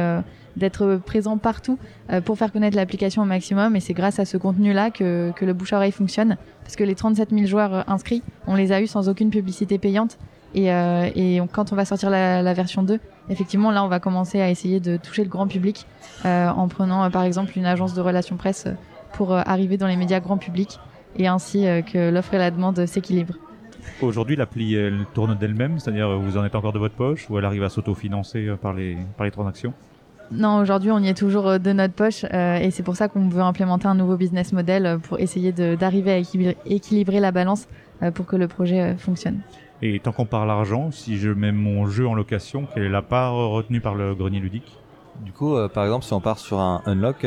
d'être 0.57 1.01
présent 1.05 1.39
partout 1.39 1.79
euh, 2.11 2.21
pour 2.21 2.39
faire 2.39 2.53
connaître 2.53 2.77
l'application 2.77 3.23
au 3.23 3.25
maximum. 3.25 3.77
Et 3.77 3.81
c'est 3.81 3.95
grâce 3.95 4.19
à 4.19 4.25
ce 4.25 4.37
contenu-là 4.37 4.91
que, 4.91 5.33
que 5.37 5.45
le 5.45 5.53
bouche 5.53 5.73
à 5.73 5.77
oreille 5.77 5.93
fonctionne, 5.93 6.37
parce 6.63 6.77
que 6.77 6.85
les 6.85 6.95
37 6.95 7.31
000 7.31 7.47
joueurs 7.47 7.75
euh, 7.75 7.83
inscrits, 7.87 8.23
on 8.47 8.55
les 8.55 8.73
a 8.73 8.81
eu 8.81 8.87
sans 8.87 9.09
aucune 9.09 9.31
publicité 9.31 9.79
payante. 9.79 10.19
Et, 10.55 10.71
euh, 10.71 11.09
et 11.15 11.41
quand 11.53 11.73
on 11.73 11.77
va 11.77 11.87
sortir 11.87 12.11
la, 12.11 12.53
version 12.53 12.83
2, 12.83 13.01
effectivement, 13.31 13.71
là, 13.71 13.83
on 13.85 13.89
va 13.89 14.01
commencer 14.01 14.41
à 14.41 14.51
essayer 14.51 14.81
de 14.81 14.99
toucher 14.99 15.25
le 15.25 15.31
grand 15.31 15.47
public 15.47 15.87
en 16.25 16.69
prenant, 16.69 17.11
par 17.11 17.23
exemple, 17.23 17.57
une 17.57 17.65
agence 17.65 17.95
de 17.95 18.03
relations 18.03 18.37
presse 18.37 18.69
pour 19.15 19.33
arriver 19.35 19.79
dans 19.79 19.87
les 19.87 19.97
médias 19.97 20.21
grand 20.21 20.37
public 20.37 20.79
et 21.17 21.27
ainsi 21.27 21.65
que 21.91 22.11
l'offre 22.11 22.35
et 22.35 22.39
la 22.39 22.51
demande 22.51 22.85
s'équilibrent. 22.85 23.39
Aujourd'hui, 24.03 24.37
l'appli 24.37 24.77
tourne 25.15 25.39
d'elle-même, 25.39 25.79
c'est-à-dire 25.79 26.19
vous 26.19 26.37
en 26.37 26.45
êtes 26.45 26.55
encore 26.55 26.75
de 26.75 26.79
votre 26.79 26.97
poche 26.97 27.31
ou 27.31 27.39
elle 27.39 27.47
arrive 27.47 27.63
à 27.63 27.71
s'autofinancer 27.71 28.55
par 28.61 28.75
les, 28.75 28.99
par 29.17 29.25
les 29.25 29.31
transactions? 29.31 29.73
Non, 30.35 30.59
aujourd'hui, 30.61 30.91
on 30.91 30.99
y 30.99 31.09
est 31.09 31.15
toujours 31.17 31.47
euh, 31.47 31.59
de 31.59 31.73
notre 31.73 31.95
poche 31.95 32.25
euh, 32.33 32.57
et 32.57 32.71
c'est 32.71 32.83
pour 32.83 32.97
ça 32.97 33.09
qu'on 33.09 33.29
veut 33.29 33.43
implémenter 33.43 33.87
un 33.87 33.95
nouveau 33.95 34.17
business 34.17 34.53
model 34.53 34.87
euh, 34.87 34.99
pour 34.99 35.21
essayer 35.21 35.53
d'arriver 35.53 36.13
à 36.13 36.17
équilibrer, 36.17 36.57
équilibrer 36.65 37.21
la 37.21 37.33
balance 37.33 37.69
euh, 38.03 38.11
pour 38.11 38.27
que 38.27 38.37
le 38.37 38.49
projet 38.49 38.81
euh, 38.81 38.97
fonctionne. 38.97 39.41
Et 39.83 39.99
tant 40.01 40.13
qu'on 40.13 40.27
parle 40.27 40.51
argent, 40.51 40.91
si 40.91 41.19
je 41.19 41.29
mets 41.31 41.53
mon 41.53 41.87
jeu 41.87 42.07
en 42.07 42.15
location, 42.15 42.67
quelle 42.73 42.85
est 42.85 42.89
la 42.89 43.03
part 43.03 43.35
retenue 43.35 43.81
par 43.81 43.95
le 43.95 44.15
grenier 44.15 44.41
ludique? 44.41 44.79
Du 45.25 45.33
coup, 45.33 45.55
euh, 45.55 45.69
par 45.69 45.85
exemple, 45.85 46.05
si 46.05 46.13
on 46.13 46.21
part 46.21 46.39
sur 46.39 46.61
un 46.61 46.83
unlock, 46.87 47.27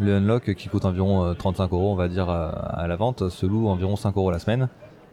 le 0.00 0.16
unlock 0.16 0.54
qui 0.54 0.68
coûte 0.68 0.84
environ 0.84 1.24
euh, 1.24 1.34
35 1.34 1.70
euros, 1.72 1.92
on 1.92 1.96
va 1.96 2.08
dire, 2.08 2.28
à 2.28 2.86
la 2.88 2.96
vente, 2.96 3.28
se 3.28 3.46
loue 3.46 3.68
environ 3.68 3.94
5 3.96 4.16
euros 4.16 4.30
la 4.30 4.38
semaine. 4.38 4.68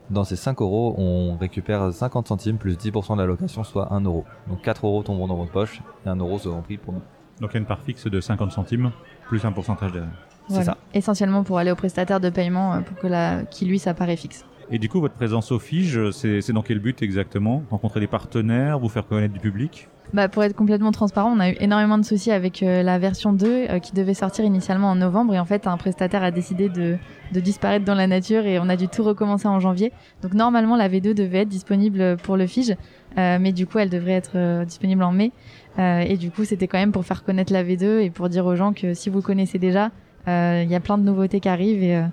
Dans 0.10 0.24
ces 0.24 0.36
5 0.36 0.60
euros, 0.62 0.96
on 0.98 1.38
récupère 1.38 1.94
50 1.94 2.28
centimes 2.28 2.58
plus 2.58 2.76
10% 2.78 3.16
de 3.16 3.22
la 3.22 3.28
location, 3.28 3.64
soit 3.64 3.94
1 3.94 4.02
euro. 4.02 4.26
Donc 4.48 4.62
4 4.62 4.88
euros 4.88 5.04
tomberont 5.04 5.28
dans 5.28 5.36
votre 5.36 5.52
poche 5.52 5.82
et 6.06 6.10
1 6.10 6.16
euro 6.16 6.40
seront 6.40 6.62
pris 6.62 6.78
pour 6.78 6.94
nous. 6.94 7.02
Donc 7.42 7.52
il 7.52 7.54
y 7.54 7.58
a 7.58 7.60
une 7.60 7.66
part 7.66 7.82
fixe 7.82 8.08
de 8.08 8.20
50 8.20 8.52
centimes, 8.52 8.92
plus 9.28 9.46
un 9.46 9.52
pourcentage 9.52 9.92
derrière. 9.92 10.12
C'est 10.50 10.64
ça. 10.64 10.78
Essentiellement 10.94 11.44
pour 11.44 11.60
aller 11.60 11.72
au 11.72 11.76
prestataire 11.76 12.20
de 12.20 12.30
paiement 12.30 12.74
euh, 12.74 12.80
pour 12.80 12.98
que 12.98 13.08
la, 13.08 13.44
qui 13.44 13.66
lui, 13.66 13.78
ça 13.78 13.94
paraît 13.94 14.16
fixe. 14.16 14.46
Et 14.72 14.80
du 14.80 14.90
coup, 14.90 15.00
votre 15.00 15.14
présence 15.16 15.52
au 15.52 15.60
FIGE, 15.60 16.12
c'est 16.12 16.42
c'est 16.42 16.54
dans 16.54 16.62
quel 16.62 16.80
but 16.80 17.02
exactement? 17.02 17.64
Rencontrer 17.70 18.00
des 18.00 18.08
partenaires, 18.08 18.80
vous 18.80 18.90
faire 18.90 19.06
connaître 19.06 19.34
du 19.34 19.40
public? 19.40 19.88
Bah, 20.12 20.28
pour 20.28 20.44
être 20.44 20.56
complètement 20.56 20.92
transparent, 20.92 21.32
on 21.36 21.40
a 21.40 21.52
eu 21.52 21.56
énormément 21.60 22.00
de 22.00 22.04
soucis 22.04 22.32
avec 22.32 22.64
euh, 22.64 22.82
la 22.82 22.98
version 22.98 23.32
2 23.32 23.48
euh, 23.48 23.80
qui 23.80 23.94
devait 23.94 24.16
sortir 24.16 24.44
initialement 24.44 24.90
en 24.90 24.96
novembre 24.96 25.36
et 25.36 25.40
en 25.40 25.46
fait 25.46 25.68
un 25.68 25.78
prestataire 25.78 26.24
a 26.24 26.32
décidé 26.32 26.68
de, 26.68 26.98
de 27.32 27.40
disparaître 27.40 27.86
dans 27.86 27.94
la 27.94 28.08
nature 28.08 28.46
et 28.48 28.60
on 28.60 28.70
a 28.70 28.76
dû 28.76 28.88
tout 28.88 29.04
recommencer 29.04 29.48
en 29.48 29.60
janvier. 29.60 29.92
Donc 30.24 30.34
normalement 30.34 30.76
la 30.76 30.90
V2 30.90 31.14
devait 31.14 31.42
être 31.42 31.50
disponible 31.50 32.18
pour 32.24 32.38
le 32.38 32.48
FIGE, 32.48 32.76
euh, 33.20 33.38
mais 33.40 33.52
du 33.52 33.68
coup 33.68 33.78
elle 33.78 33.92
devrait 33.92 34.14
être 34.14 34.32
euh, 34.34 34.66
disponible 34.66 35.04
en 35.04 35.12
mai. 35.12 35.32
Euh, 35.80 36.02
et 36.02 36.18
du 36.18 36.30
coup 36.30 36.44
c'était 36.44 36.68
quand 36.68 36.78
même 36.78 36.92
pour 36.92 37.06
faire 37.06 37.24
connaître 37.24 37.54
la 37.54 37.64
V2 37.64 38.00
et 38.02 38.10
pour 38.10 38.28
dire 38.30 38.46
aux 38.46 38.56
gens 38.56 38.74
que 38.74 38.94
si 38.94 39.10
vous 39.10 39.22
connaissez 39.22 39.58
déjà, 39.60 39.92
euh, 40.28 40.62
il 40.64 40.70
y 40.70 40.76
a 40.76 40.80
plein 40.80 40.98
de 40.98 41.04
nouveautés 41.04 41.40
qui 41.40 41.48
arrivent 41.50 41.82
et, 41.84 41.96
euh, 41.96 42.04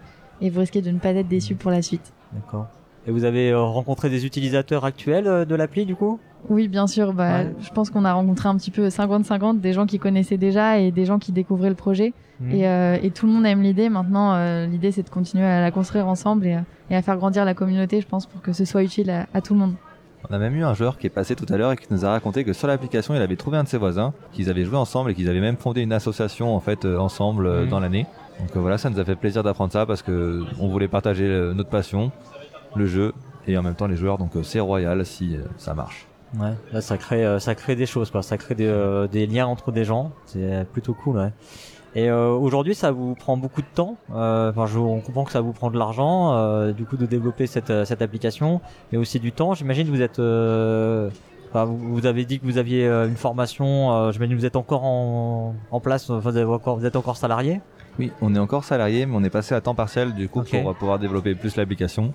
et 0.41 0.51
vous 0.51 0.61
risquez 0.61 0.83
de 0.83 0.91
ne 0.91 0.99
pas 0.99 1.11
être 1.11 1.27
déçus 1.29 1.57
pour 1.57 1.71
la 1.71 1.83
suite. 1.83 2.13
D'accord. 2.33 2.67
Et 3.09 3.11
vous 3.11 3.25
avez 3.25 3.55
rencontré 3.55 4.09
des 4.11 4.25
utilisateurs 4.27 4.85
actuels 4.85 5.47
de 5.47 5.55
l'appli 5.55 5.85
du 5.87 5.95
coup? 5.97 6.19
Oui, 6.49 6.69
bien 6.69 6.87
sûr. 6.87 7.13
Bah, 7.13 7.41
Ouais. 7.45 7.55
Je 7.61 7.71
pense 7.71 7.91
qu'on 7.91 8.05
a 8.05 8.13
rencontré 8.13 8.49
un 8.49 8.57
petit 8.57 8.71
peu 8.71 8.89
50-50, 8.89 9.61
des 9.61 9.73
gens 9.73 9.87
qui 9.87 9.99
connaissaient 9.99 10.37
déjà 10.37 10.79
et 10.79 10.91
des 10.93 11.05
gens 11.05 11.19
qui 11.19 11.33
découvraient 11.33 11.69
le 11.69 11.75
projet. 11.77 12.13
Mhm. 12.41 12.53
Et, 12.55 12.69
euh, 12.69 12.99
et 13.03 13.11
tout 13.11 13.27
le 13.27 13.33
monde 13.33 13.47
aime 13.47 13.63
l'idée. 13.63 13.89
Maintenant, 13.89 14.35
euh, 14.35 14.67
l'idée, 14.67 14.93
c'est 14.93 15.03
de 15.03 15.09
continuer 15.09 15.45
à 15.45 15.61
la 15.61 15.71
construire 15.71 16.07
ensemble 16.09 16.47
et, 16.47 16.55
à- 16.55 16.65
et 16.91 16.97
à 16.97 17.03
faire 17.03 17.17
grandir 17.17 17.45
la 17.45 17.55
communauté, 17.55 18.01
je 18.01 18.07
pense, 18.07 18.27
pour 18.27 18.43
que 18.43 18.53
ce 18.53 18.65
soit 18.65 18.83
utile 18.85 19.11
à, 19.11 19.27
à 19.35 19.41
tout 19.41 19.55
le 19.55 19.61
monde. 19.61 19.75
On 20.29 20.35
a 20.35 20.39
même 20.39 20.57
eu 20.57 20.65
un 20.65 20.75
joueur 20.75 20.99
qui 20.99 21.07
est 21.07 21.11
passé 21.11 21.37
tout 21.37 21.47
à 21.53 21.57
l'heure 21.57 21.73
et 21.73 21.77
qui 21.77 21.87
nous 21.91 22.05
a 22.05 22.11
raconté 22.11 22.43
que 22.45 22.53
sur 22.53 22.67
l'application, 22.67 23.15
il 23.15 23.23
avait 23.23 23.37
trouvé 23.37 23.59
un 23.59 23.63
de 23.65 23.69
ses 23.69 23.79
voisins, 23.79 24.13
qu'ils 24.33 24.51
avaient 24.51 24.65
joué 24.65 24.77
ensemble 24.77 25.11
et 25.13 25.15
qu'ils 25.15 25.29
avaient 25.29 25.41
même 25.41 25.57
fondé 25.57 25.83
une 25.83 25.93
association 25.93 26.55
en 26.57 26.61
fait 26.61 26.85
euh, 26.85 26.99
ensemble 26.99 27.47
euh, 27.47 27.63
Mhm. 27.63 27.69
dans 27.69 27.81
l'année. 27.81 28.07
Donc 28.41 28.57
euh, 28.57 28.61
voilà, 28.61 28.77
ça 28.79 28.91
nous 28.91 28.99
a 28.99 29.05
fait 29.05 29.15
plaisir 29.17 29.43
d'apprendre 29.43 29.73
ça 29.73 29.87
parce 29.87 30.03
que 30.03 30.43
on 30.59 30.69
voulait 30.69 30.89
partager 30.89 31.27
notre 31.55 31.71
passion, 31.71 32.11
le 32.75 32.87
jeu 32.87 33.13
et 33.47 33.57
en 33.57 33.63
même 33.63 33.75
temps 33.77 33.87
les 33.87 33.97
joueurs. 33.97 34.19
Donc 34.19 34.33
c'est 34.43 34.61
royal 34.61 35.07
si 35.07 35.37
ça 35.59 35.75
marche. 35.75 36.07
Ouais. 36.39 36.53
Là, 36.73 36.81
ça 36.81 36.99
crée, 36.99 37.39
ça 37.39 37.55
crée 37.55 37.77
des 37.77 37.87
choses, 37.87 38.11
quoi. 38.11 38.21
Ça 38.23 38.37
crée 38.37 38.57
des, 38.57 39.07
des 39.11 39.27
liens 39.27 39.47
entre 39.47 39.71
des 39.71 39.85
gens. 39.85 40.11
C'est 40.27 40.67
plutôt 40.73 40.93
cool, 40.93 41.17
ouais. 41.17 41.33
Et 41.97 42.11
euh, 42.11 42.29
aujourd'hui, 42.29 42.75
ça 42.75 42.91
vous 42.93 43.15
prend 43.15 43.39
beaucoup 43.39 43.63
de 43.63 43.67
temps. 43.75 43.97
Euh, 44.15 44.51
Enfin, 44.51 44.67
je, 44.67 44.79
on 44.79 45.01
comprend 45.01 45.25
que 45.25 45.33
ça 45.33 45.41
vous 45.41 45.55
prend 45.55 45.71
de 45.71 45.79
l'argent, 45.79 46.35
euh, 46.35 46.73
du 46.73 46.85
coup, 46.85 46.99
de 46.99 47.07
développer 47.07 47.47
cette, 47.47 47.73
cette 47.87 48.03
application, 48.03 48.61
mais 48.93 48.99
aussi 48.99 49.19
du 49.19 49.33
temps. 49.33 49.55
J'imagine 49.55 49.87
que 49.87 49.93
vous 49.93 50.03
êtes. 50.03 50.19
enfin, 51.49 51.65
vous, 51.65 51.95
vous 51.95 52.05
avez 52.05 52.27
dit 52.27 52.39
que 52.39 52.45
vous 52.45 52.59
aviez 52.59 52.87
une 52.87 53.17
formation. 53.17 54.13
J'imagine 54.13 54.37
que 54.37 54.41
vous 54.41 54.47
êtes 54.47 54.57
encore 54.57 54.85
en, 54.85 55.55
en 55.71 55.81
place. 55.81 56.11
Enfin, 56.11 56.31
vous, 56.31 56.37
avez 56.37 56.45
encore, 56.45 56.79
vous 56.79 56.85
êtes 56.85 56.97
encore 56.97 57.17
salarié. 57.17 57.63
Oui, 57.99 58.13
on 58.21 58.35
est 58.35 58.39
encore 58.39 58.65
salarié, 58.65 59.07
mais 59.07 59.17
on 59.17 59.25
est 59.25 59.31
passé 59.31 59.55
à 59.55 59.63
temps 59.63 59.75
partiel 59.75 60.15
du 60.15 60.29
coup 60.29 60.41
Ok. 60.41 60.51
pour 60.63 60.75
pouvoir 60.75 60.99
développer 60.99 61.35
plus 61.35 61.57
l'application. 61.57 62.13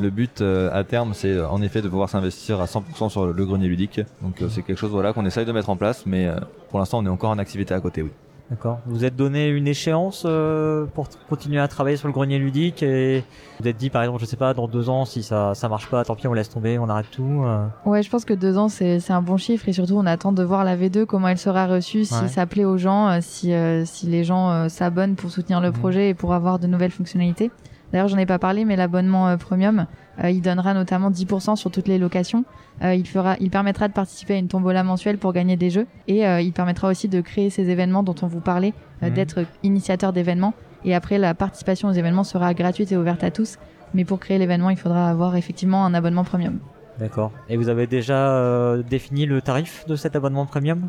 Le 0.00 0.08
but 0.08 0.40
à 0.40 0.82
terme, 0.82 1.12
c'est 1.12 1.38
en 1.38 1.60
effet 1.60 1.82
de 1.82 1.90
pouvoir 1.90 2.08
s'investir 2.08 2.58
à 2.62 2.64
100% 2.64 3.10
sur 3.10 3.26
le, 3.26 3.44
grenier 3.44 3.68
ludique. 3.68 4.00
Donc 4.22 4.42
c'est 4.48 4.62
quelque 4.62 4.78
chose 4.78 4.92
voilà 4.92 5.12
qu'on 5.12 5.26
essaye 5.26 5.44
de 5.44 5.52
mettre 5.52 5.68
en 5.68 5.76
place, 5.76 6.06
mais 6.06 6.26
pour 6.70 6.78
l'instant 6.78 7.00
on 7.00 7.04
est 7.04 7.10
encore 7.10 7.30
en 7.30 7.38
activité 7.38 7.74
à 7.74 7.80
côté, 7.80 8.00
oui. 8.00 8.10
D'accord. 8.50 8.80
Vous 8.86 9.04
êtes 9.04 9.14
donné 9.14 9.46
une 9.48 9.68
échéance 9.68 10.24
euh, 10.26 10.84
pour 10.86 11.06
continuer 11.28 11.60
à 11.60 11.68
travailler 11.68 11.96
sur 11.96 12.08
le 12.08 12.12
grenier 12.12 12.36
ludique 12.36 12.82
et 12.82 13.22
vous 13.60 13.68
êtes 13.68 13.76
dit 13.76 13.90
par 13.90 14.02
exemple, 14.02 14.20
je 14.20 14.24
sais 14.26 14.36
pas, 14.36 14.54
dans 14.54 14.66
deux 14.66 14.88
ans 14.88 15.04
si 15.04 15.22
ça 15.22 15.54
ça 15.54 15.68
marche 15.68 15.88
pas, 15.88 16.04
tant 16.04 16.16
pis, 16.16 16.26
on 16.26 16.32
laisse 16.32 16.50
tomber, 16.50 16.76
on 16.76 16.88
arrête 16.88 17.06
tout. 17.12 17.42
euh. 17.44 17.66
Ouais, 17.86 18.02
je 18.02 18.10
pense 18.10 18.24
que 18.24 18.34
deux 18.34 18.58
ans, 18.58 18.68
c'est 18.68 18.98
c'est 18.98 19.12
un 19.12 19.22
bon 19.22 19.36
chiffre 19.36 19.68
et 19.68 19.72
surtout, 19.72 19.94
on 19.96 20.04
attend 20.06 20.32
de 20.32 20.42
voir 20.42 20.64
la 20.64 20.76
V2, 20.76 21.04
comment 21.06 21.28
elle 21.28 21.38
sera 21.38 21.68
reçue, 21.68 22.04
si 22.04 22.14
Ouais. 22.22 22.28
ça 22.28 22.44
plaît 22.46 22.64
aux 22.64 22.76
gens, 22.76 23.08
euh, 23.08 23.18
si, 23.20 23.52
euh, 23.52 23.84
si 23.84 24.06
les 24.08 24.24
gens 24.24 24.50
euh, 24.50 24.68
s'abonnent 24.68 25.14
pour 25.14 25.30
soutenir 25.30 25.60
le 25.60 25.68
Mhm. 25.68 25.74
projet 25.74 26.08
et 26.08 26.14
pour 26.14 26.34
avoir 26.34 26.58
de 26.58 26.66
nouvelles 26.66 26.90
fonctionnalités. 26.90 27.52
D'ailleurs, 27.92 28.08
j'en 28.08 28.18
ai 28.18 28.26
pas 28.26 28.38
parlé, 28.40 28.64
mais 28.64 28.74
l'abonnement 28.76 29.36
premium, 29.36 29.86
il 30.28 30.42
donnera 30.42 30.74
notamment 30.74 31.10
10% 31.10 31.56
sur 31.56 31.70
toutes 31.70 31.88
les 31.88 31.96
locations. 31.98 32.44
Euh, 32.82 32.94
il, 32.94 33.06
fera, 33.06 33.36
il 33.40 33.48
permettra 33.50 33.88
de 33.88 33.92
participer 33.94 34.34
à 34.34 34.36
une 34.36 34.48
tombola 34.48 34.82
mensuelle 34.82 35.16
pour 35.16 35.32
gagner 35.32 35.56
des 35.56 35.70
jeux 35.70 35.86
et 36.08 36.26
euh, 36.26 36.40
il 36.42 36.52
permettra 36.52 36.88
aussi 36.88 37.08
de 37.08 37.20
créer 37.22 37.48
ces 37.48 37.70
événements 37.70 38.02
dont 38.02 38.14
on 38.22 38.26
vous 38.26 38.40
parlait, 38.40 38.74
euh, 39.02 39.08
Mhm. 39.08 39.14
d'être 39.14 39.38
initiateur 39.62 40.12
d'événements. 40.12 40.52
Et 40.84 40.94
après, 40.94 41.16
la 41.16 41.32
participation 41.34 41.88
aux 41.88 41.92
événements 41.92 42.24
sera 42.24 42.52
gratuite 42.52 42.90
et 42.92 42.96
ouverte 42.96 43.22
à 43.24 43.30
tous. 43.30 43.56
Mais 43.94 44.04
pour 44.04 44.18
créer 44.20 44.38
l'événement, 44.38 44.70
il 44.70 44.76
faudra 44.76 45.08
avoir 45.08 45.36
effectivement 45.36 45.84
un 45.86 45.94
abonnement 45.94 46.24
premium. 46.24 46.58
D'accord. 46.98 47.32
Et 47.48 47.56
vous 47.56 47.68
avez 47.68 47.86
déjà 47.86 48.28
euh, 48.30 48.82
défini 48.82 49.24
le 49.26 49.40
tarif 49.40 49.86
de 49.86 49.96
cet 49.96 50.16
abonnement 50.16 50.44
premium? 50.46 50.86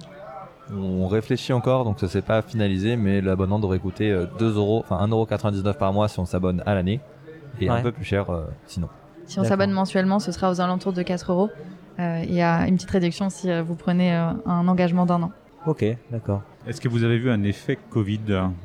On 0.73 1.07
réfléchit 1.07 1.51
encore, 1.51 1.83
donc 1.83 1.99
ça 1.99 2.07
s'est 2.07 2.21
pas 2.21 2.41
finalisé, 2.41 2.95
mais 2.95 3.19
l'abonnement 3.21 3.59
devrait 3.59 3.79
coûter 3.79 4.09
euh, 4.11 4.25
2 4.39 4.55
euros, 4.55 4.79
enfin 4.87 5.05
1,99€ 5.05 5.73
par 5.73 5.91
mois 5.91 6.07
si 6.07 6.19
on 6.19 6.25
s'abonne 6.25 6.63
à 6.65 6.73
l'année, 6.75 7.01
et 7.59 7.69
Ouais. 7.69 7.77
un 7.77 7.81
peu 7.81 7.91
plus 7.91 8.05
cher 8.05 8.29
euh, 8.29 8.43
sinon. 8.67 8.87
Si 9.25 9.39
on 9.39 9.43
D'accord. 9.43 9.49
s'abonne 9.57 9.71
mensuellement, 9.71 10.19
ce 10.19 10.31
sera 10.31 10.51
aux 10.51 10.61
alentours 10.61 10.93
de 10.93 11.01
4 11.01 11.31
euros. 11.31 11.49
Euh, 11.99 12.23
Il 12.27 12.33
y 12.33 12.41
a 12.41 12.67
une 12.67 12.75
petite 12.75 12.91
réduction 12.91 13.29
si 13.29 13.49
euh, 13.49 13.63
vous 13.63 13.75
prenez 13.75 14.13
euh, 14.13 14.31
un 14.45 14.67
engagement 14.67 15.05
d'un 15.05 15.23
an. 15.23 15.31
Ok, 15.67 15.85
d'accord. 16.11 16.41
Est-ce 16.67 16.81
que 16.81 16.87
vous 16.87 17.03
avez 17.03 17.19
vu 17.19 17.29
un 17.29 17.43
effet 17.43 17.77
Covid? 17.91 18.19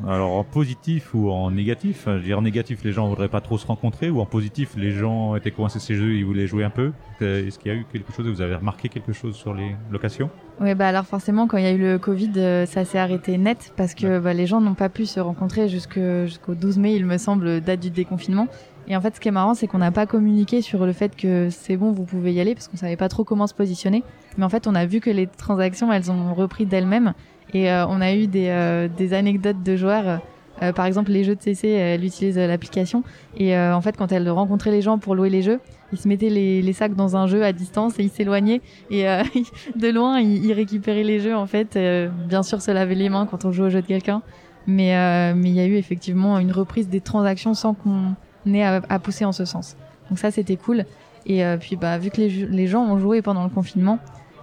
Alors 0.08 0.32
en 0.32 0.44
positif 0.44 1.14
ou 1.14 1.30
en 1.30 1.50
négatif? 1.50 2.04
Je 2.06 2.10
veux 2.10 2.20
dire, 2.20 2.38
en 2.38 2.42
négatif, 2.42 2.84
les 2.84 2.92
gens 2.92 3.04
ne 3.04 3.10
voudraient 3.10 3.28
pas 3.28 3.42
trop 3.42 3.58
se 3.58 3.66
rencontrer, 3.66 4.08
ou 4.08 4.20
en 4.20 4.24
positif, 4.24 4.70
les 4.78 4.92
gens 4.92 5.36
étaient 5.36 5.50
coincés 5.50 5.78
chez 5.78 5.94
eux, 5.94 6.14
ils 6.14 6.24
voulaient 6.24 6.46
jouer 6.46 6.64
un 6.64 6.70
peu? 6.70 6.92
Est-ce 7.20 7.58
qu'il 7.58 7.70
y 7.70 7.74
a 7.74 7.78
eu 7.78 7.84
quelque 7.92 8.12
chose? 8.12 8.26
Vous 8.26 8.40
avez 8.40 8.54
remarqué 8.54 8.88
quelque 8.88 9.12
chose 9.12 9.34
sur 9.36 9.52
les 9.52 9.76
locations? 9.90 10.30
Oui, 10.58 10.74
bah 10.74 10.88
alors 10.88 11.04
forcément, 11.04 11.46
quand 11.46 11.58
il 11.58 11.64
y 11.64 11.68
a 11.68 11.72
eu 11.72 11.78
le 11.78 11.98
Covid, 11.98 12.66
ça 12.66 12.86
s'est 12.86 12.98
arrêté 12.98 13.36
net 13.36 13.74
parce 13.76 13.94
que 13.94 14.18
bah, 14.18 14.32
les 14.32 14.46
gens 14.46 14.62
n'ont 14.62 14.74
pas 14.74 14.88
pu 14.88 15.04
se 15.04 15.20
rencontrer 15.20 15.68
jusqu'au 15.68 16.54
12 16.54 16.78
mai, 16.78 16.94
il 16.94 17.04
me 17.04 17.18
semble, 17.18 17.60
date 17.60 17.80
du 17.80 17.90
déconfinement. 17.90 18.48
Et 18.88 18.96
en 18.96 19.00
fait, 19.00 19.16
ce 19.16 19.20
qui 19.20 19.28
est 19.28 19.32
marrant, 19.32 19.54
c'est 19.54 19.66
qu'on 19.66 19.78
n'a 19.78 19.90
pas 19.90 20.06
communiqué 20.06 20.62
sur 20.62 20.86
le 20.86 20.92
fait 20.92 21.16
que 21.16 21.48
c'est 21.50 21.76
bon, 21.76 21.90
vous 21.90 22.04
pouvez 22.04 22.32
y 22.32 22.40
aller, 22.40 22.54
parce 22.54 22.68
qu'on 22.68 22.76
savait 22.76 22.96
pas 22.96 23.08
trop 23.08 23.24
comment 23.24 23.46
se 23.46 23.54
positionner. 23.54 24.04
Mais 24.38 24.44
en 24.44 24.48
fait, 24.48 24.66
on 24.66 24.74
a 24.74 24.86
vu 24.86 25.00
que 25.00 25.10
les 25.10 25.26
transactions, 25.26 25.92
elles 25.92 26.10
ont 26.10 26.34
repris 26.34 26.66
d'elles-mêmes. 26.66 27.14
Et 27.52 27.70
euh, 27.70 27.86
on 27.88 28.00
a 28.00 28.14
eu 28.14 28.26
des, 28.26 28.48
euh, 28.48 28.88
des 28.88 29.12
anecdotes 29.14 29.62
de 29.62 29.76
joueurs. 29.76 30.20
Euh, 30.62 30.72
par 30.72 30.86
exemple, 30.86 31.10
les 31.10 31.24
jeux 31.24 31.34
de 31.34 31.42
CC, 31.42 31.68
elle 31.68 32.04
utilise 32.04 32.38
euh, 32.38 32.46
l'application. 32.46 33.02
Et 33.36 33.56
euh, 33.56 33.74
en 33.74 33.80
fait, 33.80 33.96
quand 33.96 34.12
elle 34.12 34.28
rencontrait 34.30 34.70
les 34.70 34.82
gens 34.82 34.98
pour 34.98 35.14
louer 35.14 35.30
les 35.30 35.42
jeux, 35.42 35.60
ils 35.92 35.98
se 35.98 36.08
mettaient 36.08 36.30
les, 36.30 36.72
sacs 36.72 36.94
dans 36.94 37.16
un 37.16 37.26
jeu 37.26 37.44
à 37.44 37.52
distance 37.52 37.98
et 37.98 38.02
ils 38.02 38.10
s'éloignaient. 38.10 38.60
Et 38.90 39.08
euh, 39.08 39.22
de 39.76 39.88
loin, 39.88 40.20
ils, 40.20 40.52
récupéraient 40.52 41.04
les 41.04 41.20
jeux, 41.20 41.36
en 41.36 41.46
fait. 41.46 41.76
Euh, 41.76 42.08
bien 42.28 42.42
sûr, 42.42 42.60
se 42.62 42.70
laver 42.70 42.94
les 42.94 43.08
mains 43.08 43.26
quand 43.26 43.44
on 43.44 43.52
joue 43.52 43.64
au 43.64 43.70
jeu 43.70 43.82
de 43.82 43.86
quelqu'un. 43.86 44.22
Mais 44.66 44.96
euh, 44.96 45.32
mais 45.36 45.50
il 45.50 45.54
y 45.54 45.60
a 45.60 45.66
eu 45.66 45.76
effectivement 45.76 46.40
une 46.40 46.50
reprise 46.50 46.88
des 46.88 47.00
transactions 47.00 47.54
sans 47.54 47.74
qu'on 47.74 48.14
ait 48.54 48.62
à, 48.64 48.80
à 48.88 48.98
pousser 48.98 49.24
en 49.24 49.32
ce 49.32 49.44
sens. 49.44 49.76
Donc 50.10 50.18
ça, 50.18 50.30
c'était 50.30 50.56
cool. 50.56 50.84
Et 51.26 51.44
euh, 51.44 51.56
puis, 51.56 51.76
bah, 51.76 51.98
vu 51.98 52.10
que 52.10 52.18
les, 52.18 52.28
les 52.28 52.66
gens 52.66 52.82
ont 52.84 52.98
joué 52.98 53.22
pendant 53.22 53.42
le 53.44 53.50
confinement, 53.50 53.98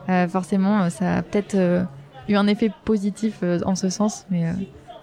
euh, 0.10 0.28
forcément, 0.28 0.82
euh, 0.82 0.90
ça 0.90 1.18
a 1.18 1.22
peut-être 1.22 1.56
euh, 1.56 1.84
eu 2.28 2.36
un 2.36 2.48
effet 2.48 2.70
positif 2.86 3.42
en 3.66 3.76
ce 3.76 3.90
sens. 3.90 4.26
Mais 4.30 4.46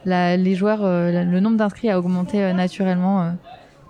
la- 0.05 0.37
les 0.37 0.55
joueurs, 0.55 0.83
la- 0.83 1.25
le 1.25 1.41
nombre 1.41 1.57
d'inscrits 1.57 1.91
a 1.91 1.99
augmenté 1.99 2.53
naturellement 2.53 3.33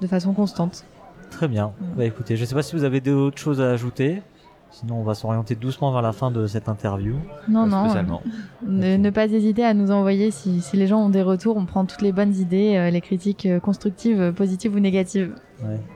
de 0.00 0.06
façon 0.06 0.32
constante. 0.32 0.84
Très 1.30 1.46
bien. 1.48 1.72
Bah 1.96 2.04
écoutez, 2.04 2.36
je 2.36 2.44
sais 2.44 2.54
pas 2.54 2.62
si 2.62 2.74
vous 2.74 2.84
avez 2.84 3.00
d'autres 3.00 3.38
choses 3.38 3.60
à 3.60 3.70
ajouter. 3.70 4.22
Sinon, 4.70 5.00
on 5.00 5.02
va 5.02 5.14
s'orienter 5.14 5.54
doucement 5.56 5.90
vers 5.92 6.02
la 6.02 6.12
fin 6.12 6.30
de 6.30 6.46
cette 6.46 6.68
interview. 6.68 7.16
Non, 7.48 7.66
non. 7.66 7.84
spécialement. 7.84 8.22
Ne, 8.66 9.10
pas 9.10 9.24
hésiter 9.26 9.64
à 9.64 9.74
nous 9.74 9.90
envoyer 9.90 10.30
si, 10.30 10.60
si 10.60 10.76
les 10.76 10.86
gens 10.86 11.00
ont 11.00 11.08
des 11.08 11.22
retours. 11.22 11.56
On 11.56 11.64
prend 11.64 11.84
toutes 11.84 12.02
les 12.02 12.12
bonnes 12.12 12.34
idées, 12.34 12.76
euh, 12.76 12.90
les 12.90 13.00
critiques 13.00 13.46
euh, 13.46 13.58
constructives, 13.58 14.20
euh, 14.20 14.32
positives 14.32 14.74
ou 14.74 14.78
négatives. 14.80 15.34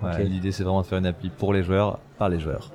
Ouais. 0.03 0.25
L'idée 0.25 0.51
c'est 0.53 0.65
vraiment 0.65 0.81
de 0.83 0.87
faire 0.87 0.99
une 0.99 1.07
appli 1.07 1.31
pour 1.31 1.53
les 1.53 1.63
joueurs, 1.63 1.99
par 2.19 2.29
les 2.29 2.39
joueurs. 2.41 2.71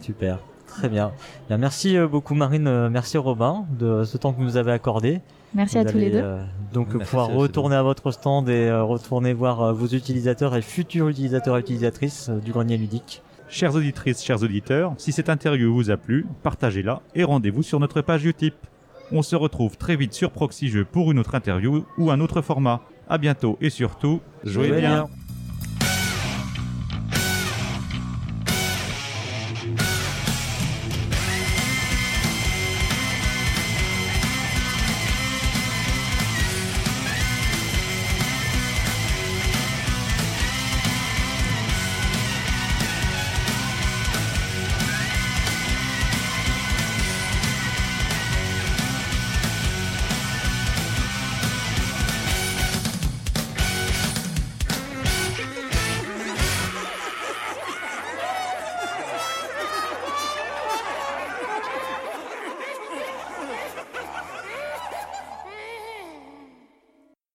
Super. 0.00 0.38
Très 0.66 0.88
bien. 0.88 1.12
Bien, 1.48 1.56
merci 1.58 1.96
beaucoup 2.10 2.34
Marine, 2.34 2.88
merci 2.88 3.16
Robin 3.16 3.64
de 3.78 4.02
ce 4.02 4.16
temps 4.16 4.32
que 4.32 4.38
vous 4.38 4.44
nous 4.44 4.56
avez 4.56 4.72
accordé. 4.72 5.20
Merci 5.54 5.78
à 5.78 5.84
tous 5.84 5.96
les 5.96 6.10
deux. 6.10 6.18
euh, 6.20 6.44
donc 6.72 6.88
Merci 6.94 7.10
pouvoir 7.10 7.28
retourner 7.28 7.76
à 7.76 7.82
votre 7.82 8.10
stand 8.10 8.48
et 8.48 8.68
euh, 8.68 8.82
retourner 8.82 9.32
voir 9.32 9.62
euh, 9.62 9.72
vos 9.72 9.86
utilisateurs 9.86 10.56
et 10.56 10.62
futurs 10.62 11.08
utilisateurs 11.08 11.56
et 11.56 11.60
utilisatrices 11.60 12.28
euh, 12.28 12.40
du 12.40 12.50
grenier 12.50 12.76
ludique. 12.76 13.22
Chères 13.48 13.74
auditrices, 13.74 14.24
chers 14.24 14.42
auditeurs, 14.42 14.94
si 14.98 15.12
cette 15.12 15.28
interview 15.28 15.72
vous 15.72 15.90
a 15.90 15.96
plu, 15.96 16.26
partagez-la 16.42 17.02
et 17.14 17.24
rendez-vous 17.24 17.62
sur 17.62 17.78
notre 17.78 18.00
page 18.00 18.24
Utip. 18.24 18.54
On 19.12 19.22
se 19.22 19.36
retrouve 19.36 19.76
très 19.76 19.96
vite 19.96 20.14
sur 20.14 20.30
Proxy 20.30 20.68
Jeux 20.68 20.84
pour 20.84 21.12
une 21.12 21.18
autre 21.18 21.34
interview 21.34 21.84
ou 21.98 22.10
un 22.10 22.20
autre 22.20 22.42
format. 22.42 22.80
À 23.08 23.18
bientôt 23.18 23.58
et 23.60 23.70
surtout, 23.70 24.20
jouez, 24.44 24.72
bien. 24.72 25.06